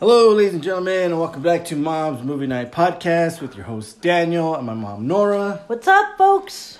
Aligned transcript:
Hello, 0.00 0.32
ladies 0.32 0.54
and 0.54 0.62
gentlemen, 0.62 1.12
and 1.12 1.20
welcome 1.20 1.42
back 1.42 1.62
to 1.66 1.76
Mom's 1.76 2.24
Movie 2.24 2.46
Night 2.46 2.72
Podcast 2.72 3.42
with 3.42 3.54
your 3.54 3.66
host 3.66 4.00
Daniel 4.00 4.54
and 4.56 4.64
my 4.66 4.72
mom 4.72 5.06
Nora. 5.06 5.62
What's 5.66 5.86
up, 5.86 6.16
folks? 6.16 6.78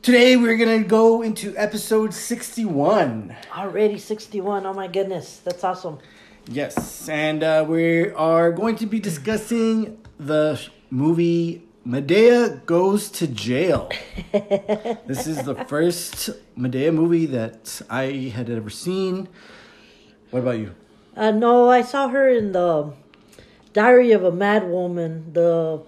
Today 0.00 0.36
we're 0.36 0.56
gonna 0.56 0.84
go 0.84 1.22
into 1.22 1.52
episode 1.56 2.14
61. 2.14 3.34
Already 3.52 3.98
61. 3.98 4.64
Oh 4.64 4.72
my 4.72 4.86
goodness. 4.86 5.38
That's 5.38 5.64
awesome. 5.64 5.98
Yes, 6.46 7.08
and 7.08 7.42
uh, 7.42 7.64
we 7.66 8.12
are 8.12 8.52
going 8.52 8.76
to 8.76 8.86
be 8.86 9.00
discussing 9.00 10.00
the 10.20 10.64
movie 10.88 11.66
Madea 11.84 12.64
Goes 12.64 13.10
to 13.10 13.26
Jail. 13.26 13.90
this 14.32 15.26
is 15.26 15.42
the 15.42 15.56
first 15.66 16.30
Madea 16.56 16.94
movie 16.94 17.26
that 17.26 17.82
I 17.90 18.30
had 18.32 18.48
ever 18.48 18.70
seen. 18.70 19.28
What 20.30 20.42
about 20.42 20.58
you? 20.60 20.76
Uh, 21.16 21.30
no, 21.32 21.68
I 21.68 21.82
saw 21.82 22.08
her 22.08 22.28
in 22.28 22.52
the 22.52 22.92
Diary 23.72 24.12
of 24.12 24.24
a 24.24 24.32
Mad 24.32 24.68
Woman, 24.68 25.32
the 25.32 25.82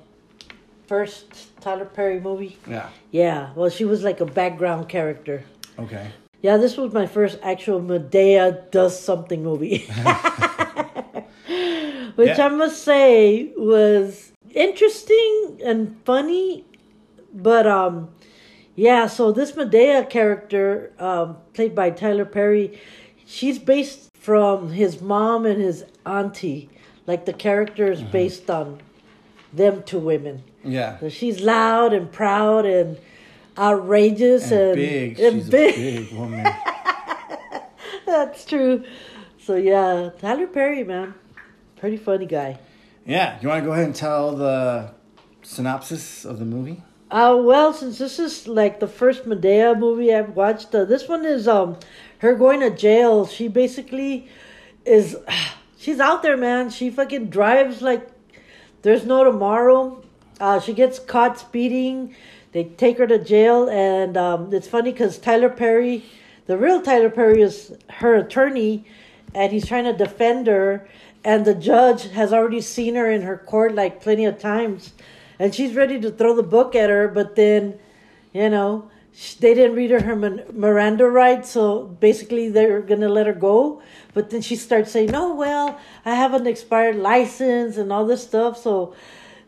first 0.87 1.59
Tyler 1.61 1.85
Perry 1.85 2.21
movie. 2.21 2.59
Yeah. 2.69 2.89
Yeah, 3.11 3.51
well, 3.55 3.71
she 3.71 3.85
was 3.85 4.03
like 4.03 4.21
a 4.21 4.27
background 4.27 4.89
character. 4.89 5.45
Okay. 5.79 6.11
Yeah, 6.43 6.57
this 6.57 6.77
was 6.77 6.93
my 6.93 7.07
first 7.07 7.39
actual 7.43 7.81
Madea 7.81 8.71
does 8.71 8.99
something 8.99 9.43
movie. 9.45 9.79
Which 12.17 12.37
Yeah. 12.37 12.47
I 12.47 12.49
must 12.49 12.83
say 12.83 13.53
was 13.57 14.33
interesting 14.55 15.61
and 15.65 15.97
funny. 16.05 16.65
But 17.33 17.67
um 17.67 18.11
yeah, 18.75 19.07
so 19.07 19.33
this 19.33 19.53
Madea 19.53 20.09
character, 20.09 20.93
um, 20.99 21.37
played 21.53 21.75
by 21.75 21.91
Tyler 21.91 22.25
Perry, 22.25 22.81
she's 23.27 23.59
based 23.59 24.09
from 24.23 24.71
his 24.71 25.01
mom 25.03 25.45
and 25.47 25.61
his 25.61 25.85
auntie. 26.07 26.71
Like 27.09 27.25
the 27.27 27.33
character 27.33 27.91
is 27.91 28.01
based 28.03 28.49
on 28.49 28.81
them 29.53 29.83
two 29.83 29.99
women. 29.99 30.45
Yeah. 30.65 30.99
So 31.01 31.09
she's 31.09 31.41
loud 31.41 31.93
and 31.93 32.11
proud 32.13 32.65
and 32.65 32.97
outrageous 33.59 34.51
and, 34.53 34.61
And 34.71 34.77
big. 34.77 35.21
and 35.21 35.35
She's 35.43 35.51
big. 35.51 35.75
a 35.75 36.01
big 36.05 36.13
woman. 36.13 36.47
That's 38.07 38.45
true. 38.45 38.85
So 39.39 39.57
yeah, 39.57 40.11
Tyler 40.21 40.47
Perry, 40.47 40.85
man, 40.85 41.15
pretty 41.77 41.97
funny 41.97 42.27
guy. 42.27 42.61
Yeah, 43.05 43.39
you 43.43 43.49
want 43.49 43.63
to 43.63 43.67
go 43.67 43.73
ahead 43.73 43.87
and 43.87 43.95
tell 43.95 44.37
the 44.37 44.93
synopsis 45.43 46.25
of 46.25 46.39
the 46.39 46.45
movie? 46.45 46.81
Uh, 47.11 47.37
well, 47.43 47.73
since 47.73 47.99
this 47.99 48.19
is 48.21 48.47
like 48.47 48.79
the 48.79 48.87
first 48.87 49.25
Madea 49.25 49.77
movie 49.77 50.15
I've 50.15 50.37
watched, 50.37 50.73
uh, 50.75 50.85
this 50.85 51.09
one 51.09 51.27
is 51.27 51.49
um 51.49 51.77
her 52.23 52.37
going 52.37 52.61
to 52.61 52.71
jail. 52.71 53.27
She 53.27 53.49
basically 53.49 54.29
is 54.87 55.17
she's 55.77 56.01
out 56.01 56.23
there, 56.23 56.37
man. 56.37 56.71
She 56.71 56.89
fucking 56.89 57.27
drives 57.27 57.83
like 57.83 58.09
there's 58.83 59.05
no 59.05 59.25
tomorrow. 59.25 60.03
Uh, 60.41 60.59
she 60.59 60.73
gets 60.73 60.99
caught 60.99 61.39
speeding. 61.39 62.17
They 62.53 62.65
take 62.65 62.99
her 62.99 63.07
to 63.07 63.19
jail, 63.19 63.69
and 63.69 64.17
um, 64.17 64.53
it's 64.53 64.69
funny 64.69 64.93
because 64.93 65.19
Tyler 65.19 65.49
Perry, 65.49 66.05
the 66.47 66.59
real 66.59 66.83
Tyler 66.83 67.11
Perry, 67.11 67.41
is 67.41 67.75
her 67.89 68.15
attorney, 68.15 68.85
and 69.35 69.53
he's 69.53 69.67
trying 69.67 69.85
to 69.85 69.93
defend 69.93 70.47
her. 70.47 70.87
And 71.25 71.45
the 71.45 71.55
judge 71.55 72.09
has 72.11 72.33
already 72.33 72.61
seen 72.61 72.95
her 72.97 73.11
in 73.11 73.23
her 73.23 73.39
court 73.39 73.75
like 73.75 74.03
plenty 74.03 74.27
of 74.27 74.39
times, 74.39 74.93
and 75.39 75.55
she's 75.55 75.75
ready 75.75 76.01
to 76.01 76.11
throw 76.11 76.37
the 76.37 76.43
book 76.43 76.75
at 76.75 76.91
her. 76.91 77.09
But 77.09 77.37
then, 77.37 77.79
you 78.33 78.51
know, 78.51 78.91
they 79.41 79.55
didn't 79.55 79.77
read 79.77 79.91
her 79.91 80.03
her 80.03 80.17
Miranda 80.53 81.07
right, 81.09 81.45
so 81.45 81.85
basically 82.01 82.49
they're 82.49 82.81
gonna 82.81 83.09
let 83.09 83.27
her 83.27 83.35
go. 83.35 83.83
But 84.15 84.31
then 84.31 84.41
she 84.41 84.57
starts 84.57 84.91
saying, 84.91 85.11
"No, 85.11 85.35
well, 85.35 85.79
I 86.05 86.15
have 86.15 86.35
an 86.35 86.47
expired 86.47 86.97
license 86.97 87.77
and 87.77 87.93
all 87.93 88.07
this 88.07 88.23
stuff." 88.23 88.57
So 88.57 88.95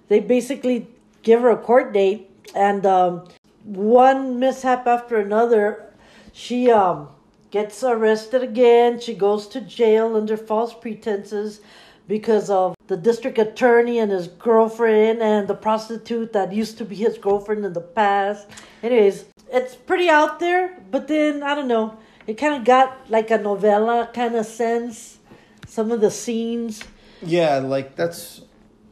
they 0.08 0.20
basically 0.20 0.86
give 1.22 1.40
her 1.40 1.50
a 1.50 1.56
court 1.56 1.92
date, 1.92 2.30
and 2.54 2.84
um, 2.84 3.26
one 3.64 4.38
mishap 4.38 4.86
after 4.86 5.16
another, 5.16 5.86
she 6.32 6.70
um, 6.70 7.08
gets 7.50 7.82
arrested 7.82 8.42
again. 8.42 9.00
She 9.00 9.14
goes 9.14 9.48
to 9.48 9.60
jail 9.60 10.14
under 10.16 10.36
false 10.36 10.74
pretenses 10.74 11.60
because 12.06 12.50
of 12.50 12.74
the 12.86 12.96
district 12.96 13.38
attorney 13.38 13.98
and 13.98 14.10
his 14.10 14.28
girlfriend 14.28 15.22
and 15.22 15.48
the 15.48 15.54
prostitute 15.54 16.32
that 16.32 16.52
used 16.52 16.78
to 16.78 16.84
be 16.84 16.94
his 16.96 17.16
girlfriend 17.18 17.64
in 17.64 17.72
the 17.72 17.80
past. 17.80 18.46
Anyways, 18.82 19.24
it's 19.50 19.74
pretty 19.74 20.08
out 20.08 20.38
there, 20.40 20.76
but 20.90 21.08
then 21.08 21.42
I 21.42 21.54
don't 21.54 21.68
know. 21.68 21.96
It 22.26 22.34
kind 22.34 22.54
of 22.54 22.64
got 22.64 23.10
like 23.10 23.30
a 23.30 23.38
novella 23.38 24.10
kind 24.12 24.34
of 24.34 24.46
sense. 24.46 25.18
Some 25.66 25.90
of 25.92 26.00
the 26.00 26.10
scenes. 26.10 26.82
Yeah, 27.22 27.58
like 27.58 27.96
that's 27.96 28.42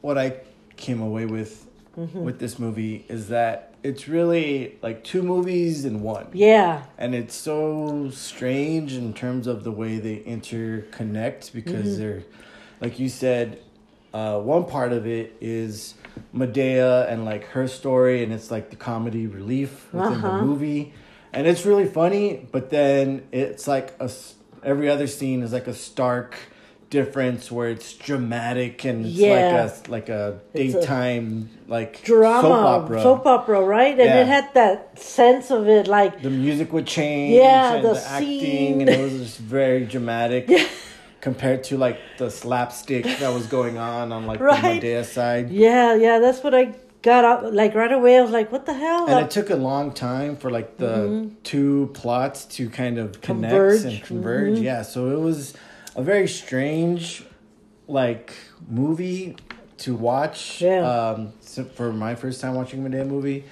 what 0.00 0.16
I 0.18 0.36
came 0.76 1.00
away 1.00 1.26
with 1.26 1.68
Mm-hmm. 1.94 2.24
with 2.24 2.38
this 2.38 2.58
movie 2.58 3.04
is 3.10 3.28
that 3.28 3.74
it's 3.82 4.08
really 4.08 4.78
like 4.80 5.04
two 5.04 5.22
movies 5.22 5.84
in 5.84 6.00
one. 6.00 6.28
Yeah. 6.32 6.84
And 6.96 7.14
it's 7.14 7.34
so 7.34 8.08
strange 8.10 8.94
in 8.94 9.12
terms 9.12 9.46
of 9.46 9.62
the 9.62 9.72
way 9.72 9.98
they 9.98 10.20
interconnect 10.20 11.52
because 11.52 11.86
Mm-hmm. 11.88 11.98
they're 12.00 12.22
like 12.82 12.98
you 12.98 13.08
said 13.08 13.58
uh, 14.12 14.38
one 14.40 14.64
part 14.66 14.92
of 14.92 15.06
it 15.06 15.34
is 15.40 15.94
Madea 16.34 17.10
and 17.10 17.24
like 17.24 17.44
her 17.56 17.66
story 17.66 18.22
and 18.22 18.30
it's 18.32 18.50
like 18.50 18.68
the 18.68 18.76
comedy 18.76 19.26
relief 19.26 19.70
within 19.94 20.18
Uh-huh. 20.18 20.28
the 20.28 20.44
movie 20.46 20.92
and 21.32 21.46
it's 21.46 21.64
really 21.64 21.86
funny 21.86 22.46
but 22.52 22.68
then 22.68 23.26
it's 23.32 23.66
like 23.66 23.94
a 24.00 24.10
every 24.62 24.88
other 24.90 25.06
scene 25.06 25.42
is 25.42 25.52
like 25.52 25.66
a 25.66 25.74
stark 25.74 26.36
difference 26.90 27.50
where 27.50 27.70
it's 27.70 27.94
dramatic 27.94 28.84
and 28.84 29.06
it's 29.06 29.16
Yeah. 29.16 29.32
like 29.36 29.52
a 29.52 29.90
like 29.96 30.08
a 30.10 30.40
It's 30.52 30.74
a 30.74 30.78
daytime 30.80 31.48
like 31.66 32.02
Drama. 32.04 32.42
soap 32.42 32.64
opera 32.76 33.02
Soap 33.02 33.26
opera, 33.26 33.60
right? 33.64 33.96
And 33.98 34.10
Yeah. 34.12 34.20
it 34.22 34.26
had 34.26 34.52
that 34.54 34.98
sense 34.98 35.50
of 35.50 35.68
it 35.68 35.86
like 35.86 36.20
the 36.22 36.28
music 36.30 36.70
would 36.74 36.86
change 36.86 37.40
Yeah, 37.40 37.74
and 37.76 37.84
the 37.86 37.94
the, 37.94 38.04
acting 38.18 38.82
and 38.82 38.90
it 38.90 38.98
was 39.00 39.14
just 39.22 39.38
very 39.38 39.86
dramatic 39.86 40.50
compared 41.22 41.64
to 41.64 41.78
like 41.78 41.98
the 42.18 42.30
slapstick 42.30 43.04
that 43.04 43.32
was 43.32 43.46
going 43.46 43.78
on 43.78 44.12
on 44.12 44.26
like 44.26 44.38
the 44.38 44.44
Right. 44.44 44.82
Madea 44.82 45.04
side. 45.04 45.50
Yeah, 45.50 45.94
yeah, 45.94 46.18
that's 46.18 46.42
what 46.44 46.54
I 46.54 46.74
got 47.00 47.24
out 47.24 47.54
like 47.54 47.74
right 47.74 47.90
away. 47.92 48.18
I 48.18 48.20
was 48.22 48.32
like, 48.32 48.52
what 48.52 48.66
the 48.66 48.74
hell? 48.74 49.06
And 49.08 49.24
it 49.24 49.30
took 49.30 49.48
a 49.48 49.56
long 49.56 49.92
time 49.92 50.36
for 50.36 50.50
like 50.50 50.76
the 50.76 51.30
two 51.44 51.90
plots 51.94 52.44
to 52.56 52.68
kind 52.68 52.98
of 52.98 53.20
connect 53.22 53.54
and 53.54 53.92
Mm-hmm. 53.94 54.04
Converge. 54.04 54.54
Mm-hmm. 54.56 54.64
Yeah, 54.64 54.82
so 54.82 55.10
it 55.10 55.20
was 55.20 55.54
a 55.96 56.02
very 56.02 56.28
strange 56.28 57.24
like 57.88 58.34
movie 58.68 59.36
to 59.78 59.94
watch 59.94 60.60
Yeah. 60.60 60.80
um 61.10 61.32
for 61.74 61.92
my 61.92 62.14
first 62.14 62.40
time 62.40 62.54
watching 62.54 62.84
a 62.84 62.88
Madea 62.88 63.06
movie. 63.06 63.44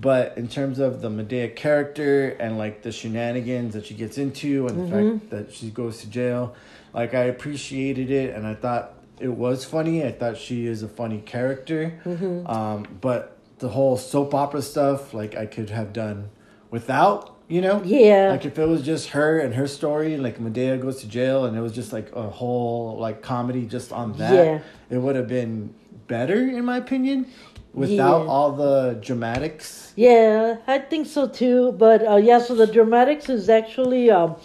But 0.00 0.38
in 0.38 0.48
terms 0.48 0.78
of 0.78 1.02
the 1.02 1.10
Madea 1.10 1.54
character 1.54 2.30
and 2.40 2.56
like 2.56 2.82
the 2.82 2.92
shenanigans 2.92 3.74
that 3.74 3.86
she 3.86 3.94
gets 3.94 4.16
into 4.18 4.66
and 4.66 4.90
the 4.90 4.96
Mm-hmm. 4.96 5.18
fact 5.18 5.30
that 5.30 5.52
she 5.54 5.70
goes 5.70 6.00
to 6.00 6.08
jail, 6.08 6.54
like 6.94 7.14
I 7.14 7.24
appreciated 7.24 8.10
it 8.10 8.34
and 8.34 8.46
I 8.46 8.54
thought 8.54 8.94
it 9.20 9.28
was 9.28 9.64
funny. 9.64 10.02
I 10.04 10.12
thought 10.12 10.36
she 10.38 10.66
is 10.66 10.82
a 10.82 10.88
funny 10.88 11.20
character. 11.20 12.00
Mm-hmm. 12.04 12.46
Um, 12.46 12.86
but 13.00 13.36
the 13.58 13.68
whole 13.68 13.96
soap 13.96 14.34
opera 14.34 14.62
stuff, 14.62 15.12
like 15.14 15.36
I 15.36 15.46
could 15.46 15.70
have 15.70 15.92
done 15.92 16.30
without, 16.70 17.36
you 17.46 17.60
know? 17.60 17.82
Yeah. 17.84 18.30
Like 18.30 18.46
if 18.46 18.58
it 18.58 18.66
was 18.66 18.82
just 18.82 19.10
her 19.10 19.38
and 19.38 19.54
her 19.54 19.68
story, 19.68 20.16
like 20.16 20.38
Madea 20.38 20.80
goes 20.80 21.02
to 21.02 21.06
jail 21.06 21.44
and 21.44 21.54
it 21.56 21.60
was 21.60 21.72
just 21.72 21.92
like 21.92 22.10
a 22.16 22.30
whole 22.30 22.96
like 22.98 23.20
comedy 23.22 23.66
just 23.66 23.92
on 23.92 24.14
that, 24.14 24.32
Yeah. 24.34 24.60
it 24.90 24.98
would 24.98 25.16
have 25.16 25.28
been 25.28 25.74
better 26.08 26.40
in 26.40 26.64
my 26.64 26.78
opinion. 26.78 27.26
Without 27.74 28.24
Yeah. 28.24 28.30
all 28.30 28.52
the 28.52 28.98
dramatics. 29.00 29.92
Yeah, 29.96 30.56
I 30.66 30.78
think 30.78 31.06
so 31.06 31.26
too. 31.26 31.72
But 31.72 32.06
uh, 32.06 32.16
yeah, 32.16 32.38
so 32.38 32.54
the 32.54 32.66
dramatics 32.66 33.28
is 33.28 33.48
actually 33.48 34.10
um, 34.10 34.36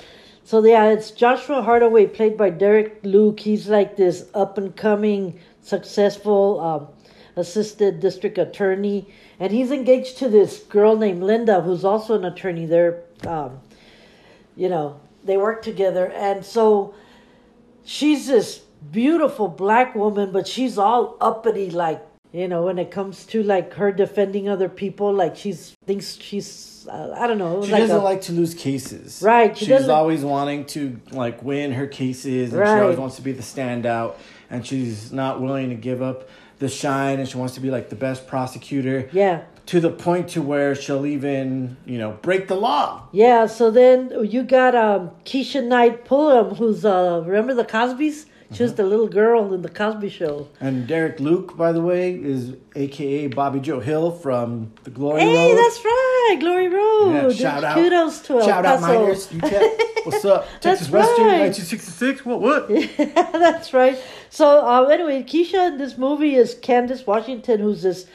so 0.44 0.64
yeah, 0.64 0.86
it's 0.92 1.12
Joshua 1.12 1.62
Hardaway 1.62 2.06
played 2.08 2.38
by 2.38 2.50
Derek 2.52 3.02
Luke. 3.04 3.42
He's 3.42 3.68
like 3.68 3.98
this 3.98 4.30
up 4.34 4.58
and 4.58 4.74
coming, 4.76 5.40
successful 5.62 6.60
um, 6.62 6.88
assistant 7.36 8.00
district 8.00 8.38
attorney, 8.38 9.08
and 9.42 9.52
he's 9.52 9.72
engaged 9.72 10.18
to 10.20 10.30
this 10.30 10.60
girl 10.60 10.96
named 10.96 11.22
Linda, 11.22 11.62
who's 11.62 11.84
also 11.84 12.16
an 12.16 12.24
attorney. 12.24 12.66
They're, 12.66 13.04
um, 13.28 13.60
you 14.56 14.70
know, 14.70 15.00
they 15.26 15.36
work 15.36 15.62
together, 15.64 16.10
and 16.14 16.46
so 16.46 16.94
she's 17.84 18.28
this 18.28 18.60
beautiful 18.92 19.50
black 19.50 19.96
woman, 19.96 20.32
but 20.32 20.48
she's 20.48 20.78
all 20.78 21.18
uppity, 21.20 21.70
like 21.70 22.02
You 22.38 22.48
know, 22.48 22.62
when 22.62 22.78
it 22.78 22.92
comes 22.92 23.26
to 23.28 23.42
like 23.42 23.74
her 23.74 23.92
defending 23.92 24.48
other 24.48 24.70
people, 24.70 25.12
like 25.12 25.36
she's 25.36 25.76
thinks 25.88 26.18
she's 26.22 26.88
uh, 26.88 27.16
I 27.18 27.26
don't 27.26 27.40
know. 27.40 27.66
She 27.66 27.72
like 27.72 27.82
doesn't 27.82 27.98
a- 27.98 28.04
like 28.04 28.22
to 28.24 28.32
lose 28.32 28.54
cases. 28.54 29.24
Right, 29.24 29.58
she 29.58 29.66
She's 29.66 29.90
always 29.90 30.24
wanting 30.24 30.66
to 30.66 31.02
like 31.10 31.42
win 31.42 31.72
her 31.72 31.88
cases, 31.88 32.54
and 32.54 32.64
she 32.64 32.72
always 32.72 33.00
wants 33.00 33.16
to 33.16 33.24
be 33.24 33.32
the 33.32 33.42
standout. 33.42 34.18
And 34.52 34.64
she's 34.64 35.12
not 35.12 35.42
willing 35.42 35.70
to 35.70 35.76
give 35.76 36.04
up 36.04 36.30
the 36.60 36.70
shine, 36.70 37.20
and 37.20 37.28
she 37.28 37.38
wants 37.38 37.56
to 37.56 37.60
be 37.60 37.72
like 37.72 37.90
the 37.90 37.96
best 37.96 38.28
prosecutor. 38.28 39.10
Yeah. 39.12 39.42
To 39.66 39.80
the 39.80 39.90
point 39.90 40.30
to 40.30 40.42
where 40.44 40.76
she'll 40.76 41.08
even 41.08 41.76
you 41.88 41.98
know 41.98 42.20
break 42.22 42.48
the 42.48 42.56
law. 42.56 43.08
Yeah, 43.14 43.48
so 43.48 43.72
then 43.72 44.14
you 44.24 44.44
got 44.44 44.76
um, 44.76 45.10
Keshia 45.26 45.66
Knight 45.66 46.06
Pulliam, 46.06 46.54
who's 46.54 46.86
uh, 46.86 47.24
remember 47.26 47.56
the 47.56 47.66
Cosbys? 47.66 48.28
She 48.54 48.64
was 48.64 48.76
the 48.76 48.84
little 48.84 49.10
girl 49.10 49.54
in 49.54 49.62
the 49.62 49.70
Cosby 49.70 50.08
Show. 50.10 50.48
And 50.62 50.88
Derek 50.88 51.20
Luke, 51.20 51.58
by 51.58 51.74
the 51.74 51.82
way, 51.82 52.14
is 52.14 52.54
AKA 52.76 53.28
Bobby 53.28 53.60
Joe 53.60 53.82
Hill 53.82 54.12
from 54.12 54.72
the 54.84 54.90
Glory 54.90 55.20
Hey, 55.22 55.50
Road. 55.54 55.58
that's 55.58 55.84
right, 55.84 56.38
Glory 56.40 56.70
Road. 56.70 57.12
Yeah, 57.14 57.30
shout 57.32 57.64
out. 57.66 57.76
Kudos 57.76 58.22
to 58.22 58.40
El 58.40 58.46
Shout 58.46 58.66
out 58.66 58.80
Paso. 58.80 59.00
Miners. 59.02 59.28
UTEP. 59.28 60.06
What's 60.06 60.24
up? 60.24 60.48
Texas 60.62 60.88
That's 60.88 60.90
Western, 60.92 61.26
right. 61.26 61.40
1966. 61.42 62.26
What, 62.26 62.40
what? 62.42 62.68
That's 63.34 63.74
right. 63.74 64.00
So 64.30 64.66
uh, 64.66 64.84
anyway, 64.86 65.24
Keshia 65.24 65.68
in 65.74 65.78
this 65.78 65.98
movie 65.98 66.36
is 66.36 66.54
Candace 66.56 67.06
Washington, 67.06 67.60
who's 67.60 67.82
this 67.82 68.06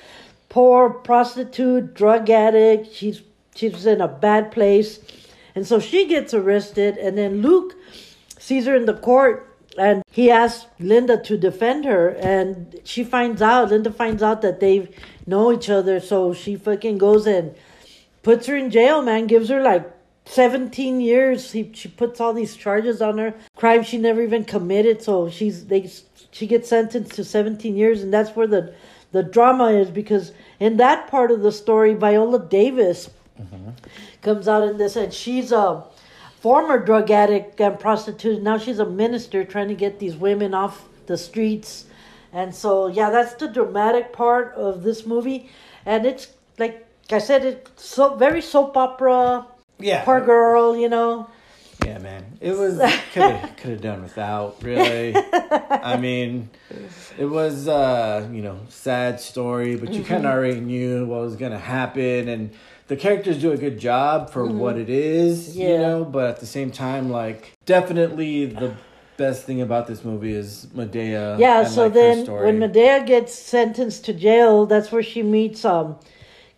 poor 0.49 0.88
prostitute, 0.90 1.93
drug 1.94 2.31
addict. 2.31 2.94
She's 2.94 3.20
she's 3.55 3.85
in 3.85 4.00
a 4.00 4.08
bad 4.08 4.50
place, 4.50 4.99
and 5.55 5.67
so 5.67 5.78
she 5.78 6.06
gets 6.06 6.32
arrested. 6.32 6.96
And 6.96 7.19
then 7.19 7.43
Luke 7.43 7.75
sees 8.38 8.64
her 8.64 8.75
in 8.75 8.87
the 8.87 8.94
court, 8.94 9.51
and 9.79 10.03
he 10.11 10.31
asks 10.31 10.67
Linda 10.79 11.17
to 11.23 11.37
defend 11.37 11.85
her. 11.85 12.11
And 12.11 12.77
she 12.85 13.05
finds 13.05 13.41
out. 13.43 13.71
Linda 13.71 13.93
finds 13.93 14.23
out 14.23 14.43
that 14.43 14.61
they 14.61 14.89
know 15.27 15.53
each 15.53 15.71
other, 15.71 16.01
so 16.01 16.33
she 16.35 16.57
fucking 16.57 16.99
goes 16.99 17.27
and 17.27 17.55
puts 18.23 18.47
her 18.47 18.57
in 18.57 18.71
jail. 18.71 19.03
Man, 19.03 19.27
gives 19.27 19.49
her 19.49 19.63
like 19.63 19.91
17 20.27 21.01
years 21.01 21.51
he, 21.53 21.71
she 21.75 21.89
puts 21.89 22.21
all 22.21 22.33
these 22.33 22.57
charges 22.57 23.03
on 23.03 23.19
her 23.19 23.35
crime 23.57 23.83
she 23.83 23.99
never 23.99 24.23
even 24.23 24.45
committed 24.45 25.03
so 25.03 25.29
she's 25.29 25.67
they 25.67 25.91
she 26.31 26.47
gets 26.47 26.69
sentenced 26.69 27.13
to 27.13 27.25
17 27.25 27.77
years 27.77 28.03
and 28.03 28.15
that's 28.15 28.31
where 28.37 28.47
the 28.47 28.73
the 29.11 29.23
drama 29.23 29.71
is 29.73 29.91
because 29.91 30.33
in 30.61 30.77
that 30.77 31.09
part 31.09 31.33
of 31.33 31.43
the 31.43 31.51
story 31.51 31.95
viola 31.95 32.39
davis 32.39 33.11
mm-hmm. 33.41 33.71
comes 34.23 34.47
out 34.47 34.63
in 34.63 34.79
this 34.79 34.95
and 34.95 35.13
she's 35.13 35.51
a 35.51 35.85
former 36.43 36.79
drug 36.79 37.11
addict 37.11 37.61
and 37.61 37.79
prostitute 37.79 38.43
now 38.43 38.59
she's 38.59 38.79
a 38.81 38.87
minister 39.03 39.44
trying 39.44 39.69
to 39.69 39.75
get 39.85 39.99
these 39.99 40.17
women 40.17 40.53
off 40.55 40.89
the 41.06 41.17
streets 41.17 41.85
and 42.33 42.53
so 42.55 42.89
yeah 42.89 43.11
that's 43.11 43.35
the 43.35 43.47
dramatic 43.49 44.12
part 44.12 44.53
of 44.55 44.83
this 44.83 45.06
movie 45.06 45.49
and 45.87 46.05
it's 46.05 46.25
like 46.59 46.85
i 47.12 47.19
said 47.19 47.44
it's 47.44 47.85
so 47.85 48.15
very 48.17 48.43
soap 48.43 48.77
opera 48.77 49.47
Yeah. 49.79 50.05
poor 50.05 50.21
girl, 50.21 50.77
you 50.77 50.89
know. 50.89 51.29
Yeah, 51.85 51.99
man. 51.99 52.23
It 52.41 52.53
was 52.53 52.79
could 53.12 53.23
have 53.31 53.56
could 53.56 53.71
have 53.73 53.81
done 53.81 54.03
without 54.03 54.62
really. 54.62 55.17
I 55.93 55.97
mean, 55.97 56.49
it 57.19 57.25
was 57.38 57.67
uh, 57.67 58.29
you 58.31 58.43
know 58.47 58.61
sad 58.69 59.19
story, 59.19 59.75
but 59.75 59.93
you 59.93 60.05
kind 60.05 60.25
of 60.25 60.31
already 60.31 60.61
knew 60.61 61.06
what 61.06 61.21
was 61.23 61.35
gonna 61.35 61.59
happen, 61.59 62.29
and 62.29 62.53
the 62.93 63.00
characters 63.00 63.39
do 63.39 63.53
a 63.53 63.56
good 63.56 63.79
job 63.79 64.29
for 64.29 64.44
what 64.44 64.77
it 64.77 64.91
is, 64.91 65.56
you 65.56 65.79
know. 65.79 66.05
But 66.05 66.29
at 66.29 66.41
the 66.41 66.47
same 66.47 66.71
time, 66.71 67.09
like 67.11 67.53
definitely 67.65 68.44
the 68.44 68.75
best 69.17 69.47
thing 69.47 69.62
about 69.62 69.87
this 69.87 70.05
movie 70.05 70.35
is 70.35 70.67
Madea. 70.75 71.39
Yeah, 71.39 71.65
so 71.65 71.85
like, 71.85 71.94
then 71.94 72.27
when 72.27 72.59
Madea 72.59 73.06
gets 73.06 73.35
sentenced 73.35 74.05
to 74.05 74.12
jail, 74.12 74.67
that's 74.67 74.93
where 74.93 75.03
she 75.03 75.23
meets 75.23 75.65
um 75.65 75.97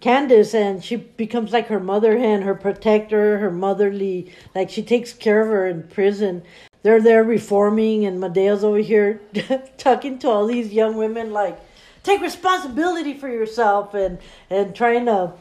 Candace 0.01 0.55
and 0.55 0.83
she 0.83 0.97
becomes 0.97 1.53
like 1.53 1.69
her 1.69 1.79
mother 1.79 2.19
hen, 2.19 2.43
her 2.43 2.57
protector, 2.57 3.39
her 3.39 3.53
motherly 3.53 4.33
like 4.57 4.71
she 4.71 4.83
takes 4.83 5.13
care 5.13 5.41
of 5.41 5.47
her 5.47 5.69
in 5.69 5.85
prison. 5.85 6.43
They're 6.83 7.01
there 7.01 7.23
reforming 7.23 8.07
and 8.07 8.21
Madea's 8.21 8.65
over 8.65 8.79
here 8.79 9.21
talking 9.79 10.19
to 10.19 10.29
all 10.29 10.49
these 10.49 10.73
young 10.73 10.97
women 10.97 11.33
like 11.33 11.61
take 12.03 12.21
responsibility 12.21 13.15
for 13.15 13.29
yourself 13.29 13.95
and 13.95 14.19
and 14.51 14.75
trying 14.75 15.07
to 15.07 15.33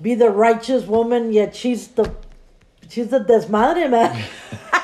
be 0.00 0.14
the 0.14 0.30
righteous 0.30 0.84
woman 0.84 1.32
yet 1.32 1.54
she's 1.56 1.88
the 1.88 2.14
she's 2.88 3.08
the 3.08 3.20
desmadre 3.20 3.90
man. 3.90 4.24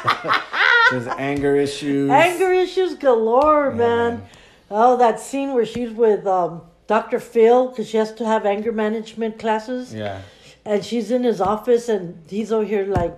there's 0.91 1.07
anger 1.07 1.57
issues. 1.57 2.11
Anger 2.11 2.53
issues 2.53 2.95
galore, 2.95 3.71
man. 3.71 3.79
man. 4.19 4.27
Oh, 4.71 4.97
that 4.97 5.21
scene 5.21 5.55
where 5.55 5.65
she's 5.67 5.91
with 5.91 6.27
um, 6.27 6.63
Dr. 6.87 7.21
Phil 7.21 7.69
because 7.69 7.89
she 7.89 7.97
has 7.97 8.13
to 8.15 8.27
have 8.27 8.45
anger 8.45 8.73
management 8.73 9.39
classes, 9.39 9.95
Yeah. 9.95 10.21
and 10.65 10.85
she's 10.85 11.11
in 11.11 11.23
his 11.25 11.41
office, 11.41 11.89
and 11.89 12.23
he's 12.29 12.51
over 12.53 12.65
here 12.65 12.85
like, 12.87 13.15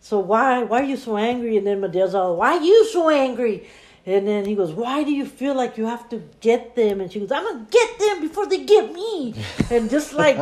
"So 0.00 0.18
why, 0.18 0.62
why 0.62 0.80
are 0.80 0.84
you 0.84 0.96
so 0.96 1.16
angry?" 1.16 1.56
And 1.56 1.66
then 1.66 1.80
Madea's 1.80 2.14
all, 2.14 2.36
"Why 2.36 2.56
are 2.58 2.62
you 2.62 2.86
so 2.86 3.08
angry?" 3.08 3.66
And 4.04 4.26
then 4.26 4.44
he 4.44 4.56
goes, 4.56 4.72
"Why 4.72 5.04
do 5.04 5.12
you 5.12 5.24
feel 5.24 5.54
like 5.54 5.78
you 5.78 5.86
have 5.86 6.08
to 6.08 6.22
get 6.40 6.74
them?" 6.74 7.00
And 7.00 7.12
she 7.12 7.20
goes, 7.20 7.30
"I'm 7.30 7.44
gonna 7.44 7.66
get 7.70 7.98
them 7.98 8.20
before 8.20 8.46
they 8.46 8.64
get 8.64 8.92
me." 8.92 9.34
and 9.70 9.88
just 9.88 10.12
like, 10.12 10.38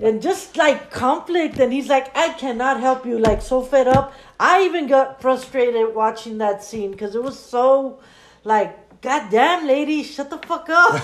and 0.00 0.22
just 0.22 0.56
like 0.56 0.90
conflict. 0.92 1.58
And 1.58 1.72
he's 1.72 1.88
like, 1.88 2.16
"I 2.16 2.28
cannot 2.34 2.78
help 2.80 3.04
you." 3.04 3.18
Like 3.18 3.42
so 3.42 3.62
fed 3.62 3.88
up. 3.88 4.12
I 4.38 4.62
even 4.62 4.86
got 4.86 5.20
frustrated 5.20 5.94
watching 5.94 6.38
that 6.38 6.62
scene 6.62 6.92
because 6.92 7.14
it 7.14 7.22
was 7.22 7.38
so, 7.38 7.98
like, 8.44 9.00
God 9.00 9.30
damn, 9.30 9.66
lady, 9.66 10.04
shut 10.04 10.30
the 10.30 10.38
fuck 10.38 10.68
up. 10.70 10.94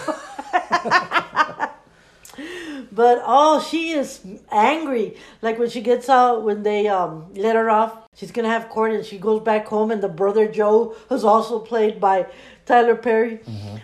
But 2.91 3.23
oh, 3.25 3.61
she 3.61 3.91
is 3.91 4.21
angry. 4.51 5.17
Like 5.43 5.59
when 5.59 5.69
she 5.69 5.81
gets 5.81 6.09
out, 6.09 6.43
when 6.43 6.63
they 6.63 6.89
um 6.89 7.33
let 7.35 7.55
her 7.57 7.69
off, 7.69 8.09
she's 8.15 8.33
gonna 8.33 8.49
have 8.49 8.69
court, 8.69 8.93
and 8.93 9.05
she 9.05 9.19
goes 9.19 9.43
back 9.43 9.67
home, 9.67 9.91
and 9.91 10.03
the 10.03 10.09
brother 10.09 10.49
Joe, 10.49 10.97
who's 11.09 11.25
also 11.25 11.59
played 11.59 12.01
by 12.01 12.27
Tyler 12.67 12.97
Perry, 12.97 13.41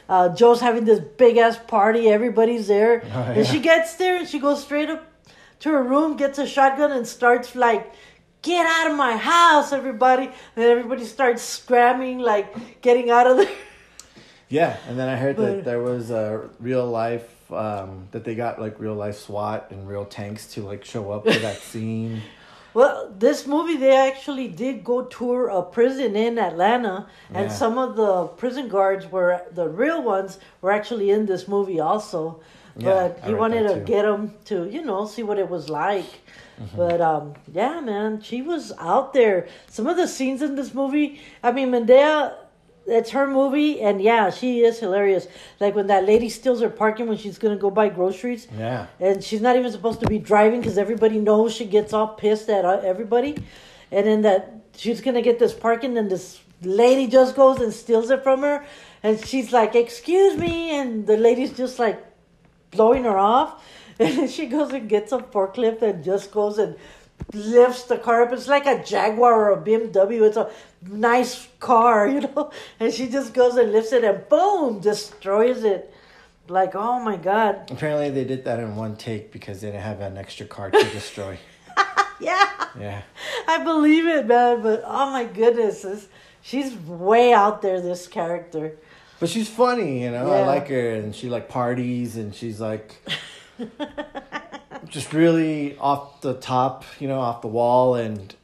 uh, 0.09 0.29
Joe's 0.31 0.61
having 0.61 0.85
this 0.85 1.01
big 1.01 1.37
ass 1.37 1.59
party. 1.67 2.09
Everybody's 2.09 2.67
there, 2.67 3.01
and 3.01 3.37
yeah. 3.37 3.43
she 3.45 3.61
gets 3.61 3.95
there, 3.97 4.17
and 4.19 4.29
she 4.29 4.39
goes 4.39 4.63
straight 4.63 4.91
up 4.91 5.05
to 5.61 5.71
her 5.71 5.83
room, 5.83 6.17
gets 6.17 6.39
a 6.39 6.47
shotgun, 6.47 6.93
and 6.93 7.07
starts 7.07 7.55
like. 7.55 7.93
Get 8.43 8.67
out 8.67 8.91
of 8.91 8.97
my 8.99 9.17
house, 9.17 9.73
everybody! 9.73 10.27
And 10.55 10.65
everybody 10.67 11.07
starts 11.07 11.41
scramming, 11.43 12.19
like 12.19 12.83
getting 12.83 13.09
out 13.09 13.27
of 13.27 13.39
there. 13.39 13.49
Yeah, 14.51 14.77
and 14.87 14.99
then 14.99 15.09
I 15.09 15.17
heard 15.17 15.37
But- 15.37 15.47
that 15.47 15.65
there 15.65 15.81
was 15.81 16.11
a 16.11 16.51
real 16.61 16.87
life 16.87 17.34
um, 17.57 18.09
that 18.13 18.25
they 18.25 18.35
got 18.35 18.61
like 18.61 18.79
real 18.81 18.95
life 18.95 19.17
SWAT 19.17 19.69
and 19.71 19.89
real 19.89 20.05
tanks 20.05 20.47
to 20.55 20.63
like 20.63 20.85
show 20.85 21.11
up 21.13 21.25
for 21.25 21.39
that 21.39 21.57
scene. 21.71 22.23
Well, 22.75 23.15
this 23.17 23.47
movie 23.47 23.77
they 23.77 23.97
actually 23.97 24.49
did 24.49 24.83
go 24.83 25.03
tour 25.05 25.49
a 25.49 25.63
prison 25.63 26.17
in 26.17 26.39
Atlanta, 26.39 27.07
and 27.33 27.47
Yeah. 27.49 27.57
some 27.57 27.79
of 27.79 27.95
the 27.95 28.27
prison 28.27 28.69
guards 28.69 29.07
were 29.11 29.43
the 29.53 29.69
real 29.69 30.03
ones 30.03 30.39
were 30.61 30.73
actually 30.73 31.11
in 31.11 31.27
this 31.27 31.47
movie 31.47 31.79
also. 31.81 32.41
Yeah, 32.77 33.13
But 33.15 33.29
he 33.29 33.35
wanted 33.35 33.69
to 33.69 33.81
get 33.81 34.03
them 34.03 34.35
to 34.47 34.69
you 34.69 34.83
know 34.85 35.07
see 35.07 35.23
what 35.23 35.39
it 35.39 35.49
was 35.49 35.69
like. 35.71 36.07
Mm-hmm. 36.61 36.77
But 36.77 37.01
um, 37.01 37.35
yeah, 37.53 37.81
man, 37.81 38.21
she 38.21 38.43
was 38.43 38.73
out 38.81 39.13
there. 39.13 39.47
Some 39.69 39.87
of 39.87 39.97
the 39.97 40.09
scenes 40.09 40.43
in 40.43 40.57
this 40.57 40.75
movie, 40.75 41.21
I 41.43 41.53
mean, 41.53 41.71
Madea. 41.71 42.33
It's 42.87 43.11
her 43.11 43.27
movie, 43.27 43.81
and 43.81 44.01
yeah, 44.03 44.31
she 44.31 44.61
is 44.61 44.79
hilarious. 44.79 45.27
Like 45.59 45.75
when 45.75 45.87
that 45.87 46.05
lady 46.05 46.29
steals 46.29 46.61
her 46.61 46.69
parking 46.69 47.07
when 47.07 47.17
she's 47.17 47.39
gonna 47.39 47.57
go 47.57 47.71
buy 47.71 47.89
groceries, 47.89 48.47
Yeah. 48.59 48.87
and 49.01 49.25
she's 49.25 49.41
not 49.41 49.57
even 49.57 49.73
supposed 49.73 50.01
to 50.01 50.07
be 50.07 50.19
driving 50.19 50.61
because 50.61 50.77
everybody 50.77 51.19
knows 51.19 51.55
she 51.55 51.65
gets 51.65 51.93
all 51.95 52.09
pissed 52.09 52.49
at 52.51 52.65
uh, 52.65 52.81
everybody 52.85 53.37
and 53.91 54.07
then 54.07 54.23
that 54.23 54.53
she's 54.77 55.01
gonna 55.01 55.23
get 55.23 55.39
this 55.39 55.55
parking 55.55 55.97
and 55.97 56.11
this 56.11 56.41
lady 56.63 57.07
just 57.07 57.37
goes 57.37 57.61
and 57.61 57.73
steals 57.73 58.11
it 58.11 58.23
from 58.23 58.41
her 58.43 58.65
and 59.03 59.21
she's 59.25 59.53
like 59.53 59.75
excuse 59.75 60.37
me 60.37 60.71
and 60.79 61.07
the 61.07 61.17
lady's 61.17 61.53
just 61.53 61.79
like 61.79 62.03
blowing 62.71 63.05
her 63.05 63.19
off 63.19 63.63
and 63.99 64.19
then 64.19 64.29
she 64.29 64.47
goes 64.47 64.73
and 64.73 64.89
gets 64.89 65.13
a 65.13 65.19
forklift 65.19 65.83
and 65.83 66.03
just 66.03 66.33
goes 66.33 66.59
and 66.59 66.75
lifts 67.33 67.85
the 67.85 67.99
car 67.99 68.23
up 68.23 68.33
it's 68.33 68.49
like 68.49 68.67
a 68.67 68.83
jaguar 68.85 69.51
or 69.51 69.53
a 69.53 69.57
bmw 69.57 70.27
it's 70.27 70.37
a 70.37 70.51
nice 70.91 71.49
car 71.59 72.07
you 72.15 72.21
know 72.21 72.51
and 72.79 72.93
she 72.93 73.09
just 73.09 73.33
goes 73.35 73.57
and 73.57 73.73
lifts 73.73 73.93
it 73.93 74.05
and 74.05 74.29
boom 74.29 74.79
destroys 74.81 75.65
it 75.65 75.93
like 76.49 76.75
oh 76.75 77.01
my 77.01 77.17
god 77.17 77.71
Apparently 77.71 78.11
they 78.11 78.25
did 78.25 78.45
that 78.45 78.61
in 78.61 78.77
one 78.77 78.97
take 78.97 79.33
because 79.33 79.61
they 79.63 79.69
didn't 79.69 79.83
have 79.83 80.01
an 80.01 80.19
extra 80.19 80.45
car 80.47 80.71
to 80.71 80.85
destroy. 80.91 81.39
yeah 82.21 82.51
Yeah. 82.79 83.03
I 83.49 83.65
believe 83.65 84.07
it, 84.07 84.27
man. 84.27 84.63
But 84.63 84.83
oh 84.85 85.11
my 85.11 85.25
goodness, 85.25 85.83
this, 85.83 86.07
she's 86.43 86.75
way 86.75 87.33
out 87.33 87.63
there. 87.63 87.81
This 87.81 88.07
character. 88.07 88.77
But 89.21 89.31
she's 89.31 89.49
funny, 89.49 90.03
you 90.03 90.11
know. 90.11 90.31
I 90.33 90.45
like 90.45 90.69
her 90.69 90.91
and 90.95 91.15
she 91.15 91.29
like 91.31 91.49
parties 91.49 92.17
and 92.17 92.35
she's 92.35 92.61
like 92.61 93.01
just 94.95 95.13
really 95.13 95.77
off 95.79 96.21
the 96.21 96.35
top, 96.35 96.85
you 97.01 97.09
know, 97.09 97.19
off 97.21 97.43
the 97.43 97.49
wall 97.49 97.97
and 97.97 98.35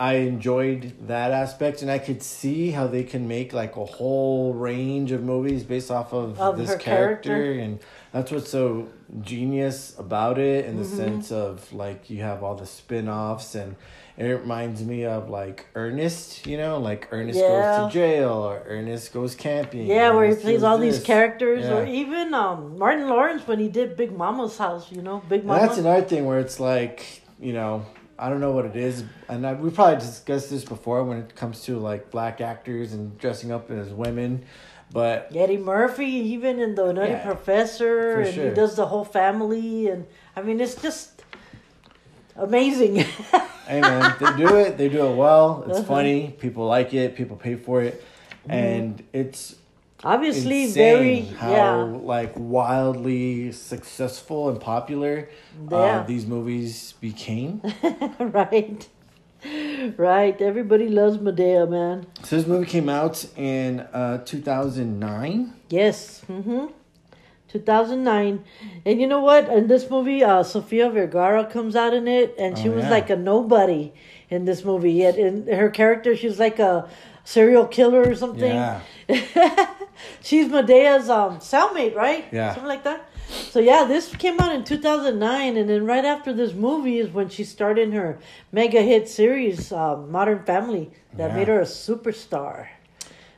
I 0.00 0.14
enjoyed 0.14 0.94
that 1.08 1.32
aspect, 1.32 1.82
and 1.82 1.90
I 1.90 1.98
could 1.98 2.22
see 2.22 2.70
how 2.70 2.86
they 2.86 3.02
can 3.02 3.26
make 3.26 3.52
like 3.52 3.74
a 3.76 3.84
whole 3.84 4.54
range 4.54 5.10
of 5.10 5.24
movies 5.24 5.64
based 5.64 5.90
off 5.90 6.12
of, 6.12 6.38
Of 6.40 6.56
this 6.56 6.76
character, 6.76 7.30
character. 7.30 7.52
and 7.60 7.80
that's 8.12 8.30
what's 8.30 8.48
so 8.48 8.88
genius 9.22 9.98
about 9.98 10.38
it 10.38 10.66
in 10.66 10.76
the 10.76 10.84
Mm-hmm. 10.84 10.96
sense 10.96 11.32
of 11.32 11.72
like 11.72 12.08
you 12.10 12.22
have 12.22 12.44
all 12.44 12.54
the 12.54 12.64
spin-offs 12.66 13.56
and 13.56 13.74
it 14.18 14.24
reminds 14.24 14.84
me 14.84 15.04
of 15.04 15.30
like 15.30 15.66
Ernest, 15.76 16.44
you 16.46 16.56
know, 16.58 16.78
like 16.78 17.08
Ernest 17.12 17.38
Yeah. 17.38 17.48
goes 17.48 17.76
to 17.92 17.98
jail 17.98 18.30
or 18.32 18.62
Ernest 18.66 19.12
goes 19.12 19.34
camping. 19.36 19.86
Yeah, 19.86 20.10
where 20.10 20.28
he 20.28 20.34
plays 20.34 20.62
all 20.64 20.76
these 20.76 20.96
this. 20.98 21.06
characters, 21.06 21.66
or 21.66 21.86
even 21.86 22.34
um, 22.34 22.76
Martin 22.78 23.08
Lawrence 23.08 23.46
when 23.46 23.60
he 23.60 23.68
did 23.68 23.96
Big 23.96 24.10
Mama's 24.16 24.58
house. 24.58 24.90
You 24.90 25.02
know, 25.02 25.22
Big 25.28 25.40
And 25.40 25.48
Mama. 25.48 25.60
that's 25.66 25.78
another 25.78 26.02
thing 26.04 26.26
where 26.26 26.40
it's 26.40 26.58
like, 26.58 27.22
you 27.40 27.52
know, 27.52 27.86
I 28.18 28.28
don't 28.28 28.40
know 28.40 28.50
what 28.50 28.64
it 28.64 28.74
is, 28.74 29.04
and 29.28 29.46
I, 29.46 29.52
we 29.52 29.70
probably 29.70 30.00
discussed 30.00 30.50
this 30.50 30.64
before 30.64 31.04
when 31.04 31.18
it 31.18 31.36
comes 31.36 31.62
to 31.66 31.78
like 31.78 32.10
black 32.10 32.40
actors 32.40 32.92
and 32.92 33.16
dressing 33.18 33.52
up 33.52 33.70
as 33.70 33.90
women, 33.90 34.44
but 34.92 35.30
Eddie 35.32 35.56
Murphy, 35.58 36.06
even 36.06 36.58
in 36.58 36.74
the 36.74 36.92
Nutty 36.92 37.12
Yeah, 37.12 37.24
Professor, 37.24 38.18
and 38.22 38.34
sure. 38.34 38.48
he 38.48 38.54
does 38.56 38.74
the 38.74 38.86
whole 38.86 39.04
family, 39.04 39.86
and 39.86 40.06
I 40.34 40.42
mean, 40.42 40.58
it's 40.60 40.74
just 40.82 41.22
amazing. 42.34 43.04
hey 43.68 43.80
man, 43.80 44.14
they 44.18 44.36
do 44.36 44.56
it, 44.56 44.76
they 44.78 44.88
do 44.88 45.06
it 45.06 45.14
well. 45.16 45.64
It's 45.68 45.78
Uh-huh. 45.78 45.88
funny, 45.94 46.34
people 46.40 46.66
like 46.66 46.92
it, 46.94 47.14
people 47.14 47.36
pay 47.36 47.54
for 47.56 47.82
it, 47.82 48.02
Mm-hmm. 48.42 48.50
and 48.52 49.02
it's 49.12 49.56
Obviously, 50.04 50.66
very 50.68 51.20
how 51.22 51.50
yeah, 51.52 51.72
like 52.14 52.32
wildly 52.36 53.50
successful 53.52 54.48
and 54.48 54.60
popular 54.60 55.28
Yeah. 55.70 55.76
uh, 55.76 56.06
these 56.06 56.24
movies 56.26 56.94
became. 57.00 57.60
right, 58.20 58.88
right. 59.96 60.40
Everybody 60.40 60.88
loves 60.88 61.18
Madea, 61.18 61.68
man. 61.68 62.06
so 62.22 62.36
this 62.36 62.46
movie 62.46 62.66
came 62.66 62.88
out 62.88 63.26
in 63.36 63.80
uh, 63.92 64.18
two 64.24 64.40
thousand 64.40 64.98
nine. 65.00 65.52
Yes. 65.68 66.22
Mm-hmm. 66.30 66.66
2009. 67.48 68.44
And 68.86 69.00
you 69.00 69.06
know 69.06 69.20
what? 69.20 69.48
In 69.48 69.66
this 69.68 69.88
movie, 69.90 70.22
uh, 70.22 70.42
Sofia 70.42 70.90
Vergara 70.90 71.44
comes 71.44 71.74
out 71.76 71.94
in 71.94 72.06
it, 72.08 72.34
and 72.38 72.56
she 72.58 72.68
Oh, 72.68 72.72
was 72.72 72.84
yeah. 72.84 72.90
like 72.90 73.10
a 73.10 73.16
nobody 73.16 73.92
in 74.30 74.44
this 74.44 74.64
movie. 74.64 74.92
Yet 74.92 75.16
in 75.18 75.46
her 75.48 75.70
character, 75.70 76.14
she 76.16 76.26
was 76.26 76.38
like 76.38 76.58
a 76.58 76.88
serial 77.24 77.66
killer 77.66 78.02
or 78.02 78.14
something. 78.14 78.54
Yeah. 78.54 78.80
She's 80.22 80.48
Madea's 80.48 81.08
um, 81.10 81.38
cellmate, 81.38 81.94
right? 81.94 82.26
Yeah. 82.30 82.50
Something 82.54 82.68
like 82.68 82.84
that. 82.84 83.08
So 83.28 83.58
yeah, 83.60 83.84
this 83.84 84.14
came 84.16 84.38
out 84.40 84.54
in 84.54 84.64
2009, 84.64 85.56
and 85.56 85.68
then 85.68 85.84
right 85.84 86.04
after 86.04 86.32
this 86.32 86.52
movie 86.54 86.98
is 86.98 87.10
when 87.10 87.28
she 87.28 87.44
started 87.44 87.92
her 87.92 88.18
mega 88.52 88.80
hit 88.80 89.08
series, 89.08 89.70
um, 89.72 90.10
Modern 90.10 90.44
Family, 90.44 90.90
that 91.14 91.30
Yeah. 91.30 91.36
made 91.36 91.48
her 91.48 91.60
a 91.60 91.64
superstar. 91.64 92.68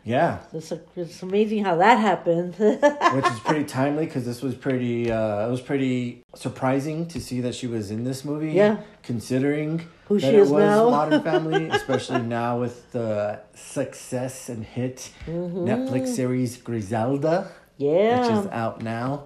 Yeah, 0.05 0.39
It's, 0.55 0.73
it's 0.97 1.23
amazing 1.23 1.63
how 1.65 1.77
that 1.77 1.99
happened. 1.99 2.55
which 2.59 3.27
is 3.27 3.41
pretty 3.41 3.65
timely 3.65 4.07
because 4.07 4.25
this 4.25 4.41
was 4.43 4.55
pretty. 4.55 5.11
Uh, 5.13 5.47
it 5.47 5.51
was 5.51 5.61
pretty 5.61 6.23
surprising 6.35 7.07
to 7.09 7.21
see 7.21 7.41
that 7.43 7.55
she 7.55 7.67
was 7.67 7.91
in 7.91 8.05
this 8.05 8.25
movie. 8.25 8.53
Yeah. 8.53 8.79
considering 9.03 9.87
Who 10.09 10.19
that 10.19 10.27
she 10.31 10.37
it 10.37 10.41
is 10.41 10.51
was 10.51 10.63
now. 10.63 10.89
Modern 10.91 11.23
Family, 11.31 11.69
especially 11.69 12.23
now 12.23 12.59
with 12.61 12.91
the 12.93 13.41
success 13.55 14.49
and 14.49 14.65
hit 14.65 15.11
Netflix 15.27 16.09
series 16.09 16.57
Griselda, 16.57 17.51
Yeah. 17.77 18.21
which 18.21 18.31
Mm-hmm. 18.31 18.41
is 18.41 18.53
out 18.53 18.83
now. 18.83 19.25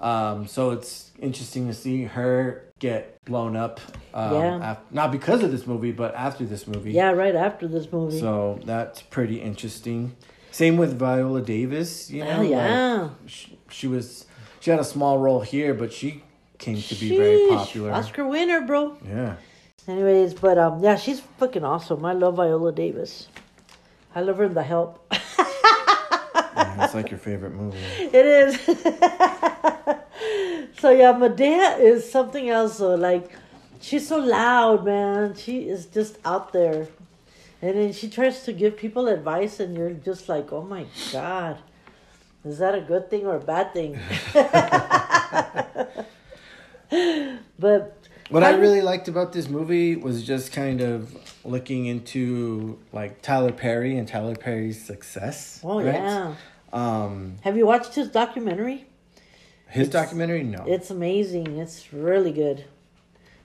Um, 0.00 0.46
so 0.46 0.70
it's 0.70 1.10
interesting 1.20 1.66
to 1.68 1.74
see 1.74 2.04
her 2.04 2.64
get 2.82 3.24
blown 3.24 3.54
up. 3.56 3.80
Um, 4.12 4.34
Yeah. 4.34 4.72
af- 4.72 4.80
not 4.90 5.12
because 5.12 5.42
of 5.44 5.52
this 5.52 5.66
movie, 5.66 5.92
but 5.92 6.14
after 6.16 6.44
this 6.44 6.66
movie. 6.66 6.92
Yeah, 6.92 7.12
right 7.12 7.36
after 7.36 7.68
this 7.68 7.90
movie. 7.92 8.18
So 8.18 8.58
that's 8.64 9.00
pretty 9.02 9.40
interesting. 9.40 10.16
Same 10.50 10.76
with 10.76 10.98
Viola 10.98 11.40
Davis. 11.40 12.10
You 12.10 12.24
know, 12.24 12.38
oh, 12.38 12.42
yeah. 12.42 13.02
like, 13.02 13.10
she, 13.26 13.58
she 13.70 13.86
was 13.86 14.26
she 14.60 14.70
had 14.70 14.80
a 14.80 14.84
small 14.84 15.16
role 15.18 15.40
here, 15.40 15.72
but 15.74 15.92
she 15.92 16.24
came 16.58 16.80
to 16.82 16.94
be 16.96 17.16
very 17.16 17.48
popular. 17.48 17.92
Oscar 17.92 18.26
winner, 18.26 18.60
bro. 18.60 18.96
Yeah, 19.06 19.36
Anyways, 19.88 20.34
but 20.34 20.58
um, 20.58 20.82
yeah, 20.82 20.96
she's 20.96 21.20
fucking 21.38 21.64
awesome. 21.64 22.04
I 22.04 22.12
love 22.12 22.34
Viola 22.36 22.72
Davis. 22.72 23.28
I 24.14 24.20
love 24.20 24.36
her 24.38 24.44
in 24.44 24.54
The 24.54 24.62
Help. 24.62 24.90
yeah 25.38 26.74
that's 26.76 26.94
like 26.94 27.10
your 27.10 27.18
favorite 27.18 27.54
movie. 27.54 27.78
It 27.98 28.26
is. 28.26 28.58
so 30.78 30.90
yeah, 30.90 31.12
Madea 31.12 31.78
is 31.80 32.10
something 32.10 32.48
else. 32.48 32.78
So 32.78 32.94
like, 32.94 33.30
she's 33.80 34.08
so 34.08 34.18
loud, 34.18 34.84
man. 34.84 35.34
She 35.34 35.68
is 35.68 35.86
just 35.86 36.18
out 36.24 36.52
there, 36.52 36.88
and 37.60 37.76
then 37.76 37.92
she 37.92 38.08
tries 38.08 38.42
to 38.44 38.52
give 38.52 38.76
people 38.76 39.08
advice, 39.08 39.60
and 39.60 39.76
you're 39.76 39.90
just 39.90 40.28
like, 40.28 40.52
oh 40.52 40.62
my 40.62 40.86
god, 41.12 41.58
is 42.44 42.58
that 42.58 42.74
a 42.74 42.80
good 42.80 43.10
thing 43.10 43.26
or 43.26 43.36
a 43.36 43.40
bad 43.40 43.72
thing? 43.72 43.98
but 47.58 47.96
What 48.30 48.44
I 48.44 48.50
really 48.50 48.82
liked 48.82 49.08
about 49.08 49.32
this 49.32 49.48
movie 49.48 49.96
was 49.96 50.22
just 50.24 50.52
kind 50.52 50.80
of 50.80 51.14
looking 51.44 51.86
into 51.86 52.78
like 52.92 53.22
Tyler 53.22 53.52
Perry 53.52 53.96
and 53.96 54.06
Tyler 54.06 54.36
Perry's 54.36 54.84
success. 54.84 55.60
oh 55.64 55.82
right? 55.82 55.94
yeah, 55.94 56.34
Um, 56.72 57.36
have 57.42 57.56
you 57.56 57.66
watched 57.66 57.94
his 57.94 58.08
documentary? 58.08 58.86
His 59.72 59.88
documentary, 59.88 60.42
no. 60.42 60.64
It's 60.66 60.90
amazing. 60.90 61.56
It's 61.58 61.92
really 61.92 62.30
good. 62.30 62.64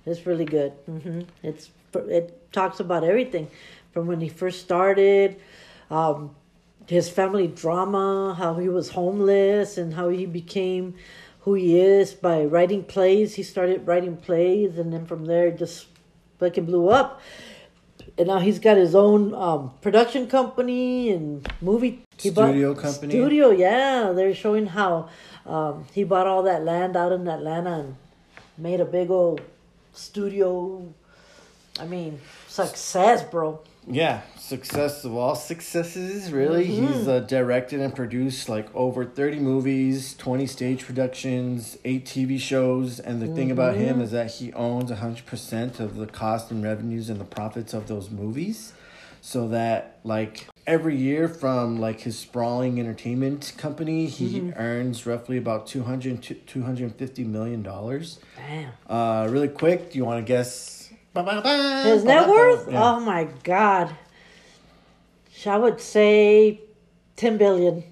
It's 0.06 0.26
really 0.26 0.46
good. 0.46 0.72
hmm 0.86 1.22
It's 1.42 1.70
it 1.96 2.52
talks 2.52 2.80
about 2.80 3.04
everything 3.04 3.50
from 3.94 4.08
when 4.08 4.22
he 4.22 4.30
first 4.30 4.62
started, 4.62 5.40
um, 5.90 6.36
his 6.86 7.10
family 7.10 7.48
drama, 7.48 8.36
how 8.38 8.56
he 8.56 8.70
was 8.70 8.90
homeless, 8.90 9.78
and 9.78 9.94
how 9.94 10.10
he 10.10 10.26
became 10.26 10.96
who 11.42 11.54
he 11.54 11.80
is 11.80 12.14
by 12.14 12.44
writing 12.44 12.84
plays. 12.84 13.36
He 13.36 13.44
started 13.44 13.88
writing 13.88 14.18
plays, 14.18 14.78
and 14.78 14.94
then 14.94 15.06
from 15.06 15.26
there, 15.26 15.50
just 15.50 15.88
fucking 16.40 16.66
blew 16.66 16.90
up. 16.90 17.22
And 18.18 18.28
now 18.28 18.40
he's 18.40 18.60
got 18.60 18.78
his 18.78 18.96
own 18.96 19.34
um, 19.34 19.72
production 19.82 20.28
company 20.28 21.12
and 21.12 21.48
movie 21.62 22.04
he 22.20 22.30
bought- 22.30 22.50
Studio 22.50 22.74
company? 22.74 23.12
Studio, 23.14 23.52
yeah. 23.52 24.12
They're 24.16 24.34
showing 24.34 24.68
how 24.68 25.10
um, 25.46 25.86
he 25.94 26.04
bought 26.04 26.28
all 26.28 26.44
that 26.44 26.64
land 26.64 26.96
out 26.96 27.12
in 27.12 27.28
Atlanta 27.28 27.72
and 27.80 27.96
made 28.58 28.80
a 28.80 28.86
big 28.86 29.10
old 29.10 29.42
studio. 29.94 30.88
I 31.80 31.86
mean, 31.86 32.20
success, 32.48 33.24
bro. 33.24 33.62
Yeah, 33.90 34.22
success 34.38 35.06
of 35.06 35.16
all 35.16 35.34
successes, 35.36 36.32
really. 36.34 36.66
He's 36.66 37.08
uh, 37.08 37.22
directed 37.22 37.80
and 37.80 37.96
produced 37.96 38.50
like 38.50 38.68
over 38.76 39.06
30 39.06 39.40
movies, 39.40 40.14
20 40.16 40.46
stage 40.46 40.84
productions, 40.86 41.78
8 41.86 42.04
TV 42.06 42.38
shows. 42.38 43.00
And 43.00 43.22
the 43.22 43.28
thing 43.28 43.50
about 43.50 43.76
him 43.76 44.02
is 44.02 44.12
that 44.12 44.32
he 44.32 44.52
owns 44.54 44.92
100% 44.92 45.80
of 45.80 45.96
the 45.96 46.06
cost 46.06 46.52
and 46.52 46.62
revenues 46.64 47.10
and 47.10 47.18
the 47.22 47.26
profits 47.26 47.74
of 47.74 47.88
those 47.88 48.10
movies. 48.10 48.74
So 49.28 49.50
that, 49.50 50.00
like, 50.06 50.48
every 50.66 50.96
year 50.96 51.28
from 51.28 51.82
like 51.82 52.00
his 52.00 52.18
sprawling 52.18 52.80
entertainment 52.80 53.52
company, 53.58 54.06
he 54.06 54.54
earns 54.56 55.06
roughly 55.06 55.36
about 55.36 55.68
200 55.68 56.24
to 56.24 56.34
250 56.34 57.26
million 57.26 57.62
dollars. 57.62 58.22
Damn. 58.38 58.72
Uh, 58.90 59.28
really 59.30 59.50
quick, 59.50 59.92
do 59.92 59.98
you 59.98 60.06
want 60.06 60.26
to 60.26 60.28
guess? 60.28 60.94
His 61.14 62.06
net 62.06 62.30
worth? 62.30 62.72
Yeah. 62.72 62.82
Oh 62.82 63.02
my 63.02 63.28
god. 63.44 63.94
I 65.46 65.58
would 65.58 65.82
say 65.82 66.62
10 67.18 67.38
billion. 67.38 67.84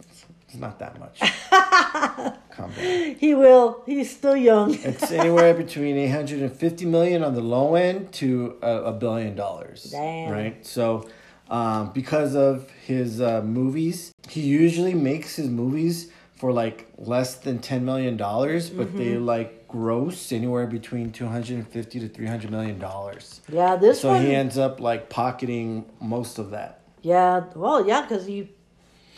It's 0.00 0.56
not 0.56 0.78
that 0.78 0.98
much. 0.98 2.38
He 3.24 3.34
will. 3.34 3.82
He's 3.86 4.10
still 4.16 4.36
young. 4.36 4.74
It's 4.84 5.10
anywhere 5.10 5.54
between 5.54 5.96
850 5.96 6.84
million 6.86 7.22
on 7.24 7.34
the 7.34 7.40
low 7.42 7.74
end 7.74 8.12
to 8.14 8.56
a, 8.62 8.72
a 8.84 8.92
billion 8.92 9.34
dollars. 9.36 9.84
Damn. 9.90 10.30
Right? 10.32 10.66
So, 10.66 11.08
um, 11.50 11.92
because 11.92 12.34
of 12.34 12.70
his 12.86 13.20
uh, 13.20 13.42
movies, 13.42 14.12
he 14.28 14.40
usually 14.42 14.94
makes 14.94 15.36
his 15.36 15.48
movies 15.48 16.10
for 16.36 16.52
like 16.52 16.86
less 16.98 17.34
than 17.36 17.58
10 17.58 17.84
million 17.84 18.16
dollars, 18.16 18.70
but 18.70 18.96
they 18.96 19.14
Mm-hmm. 19.14 19.24
like 19.24 19.66
gross 19.68 20.32
anywhere 20.32 20.66
between 20.66 21.10
250 21.12 22.00
to 22.00 22.08
300 22.08 22.50
million 22.50 22.78
dollars. 22.78 23.40
Yeah, 23.52 23.76
this 23.76 24.00
So 24.00 24.10
one. 24.12 24.22
he 24.24 24.34
ends 24.34 24.56
up 24.56 24.80
like 24.80 25.08
pocketing 25.10 25.84
most 26.00 26.38
of 26.38 26.50
that. 26.52 26.80
yeah, 27.02 27.44
well, 27.54 27.86
yeah, 27.86 28.02
because 28.02 28.24
he 28.26 28.50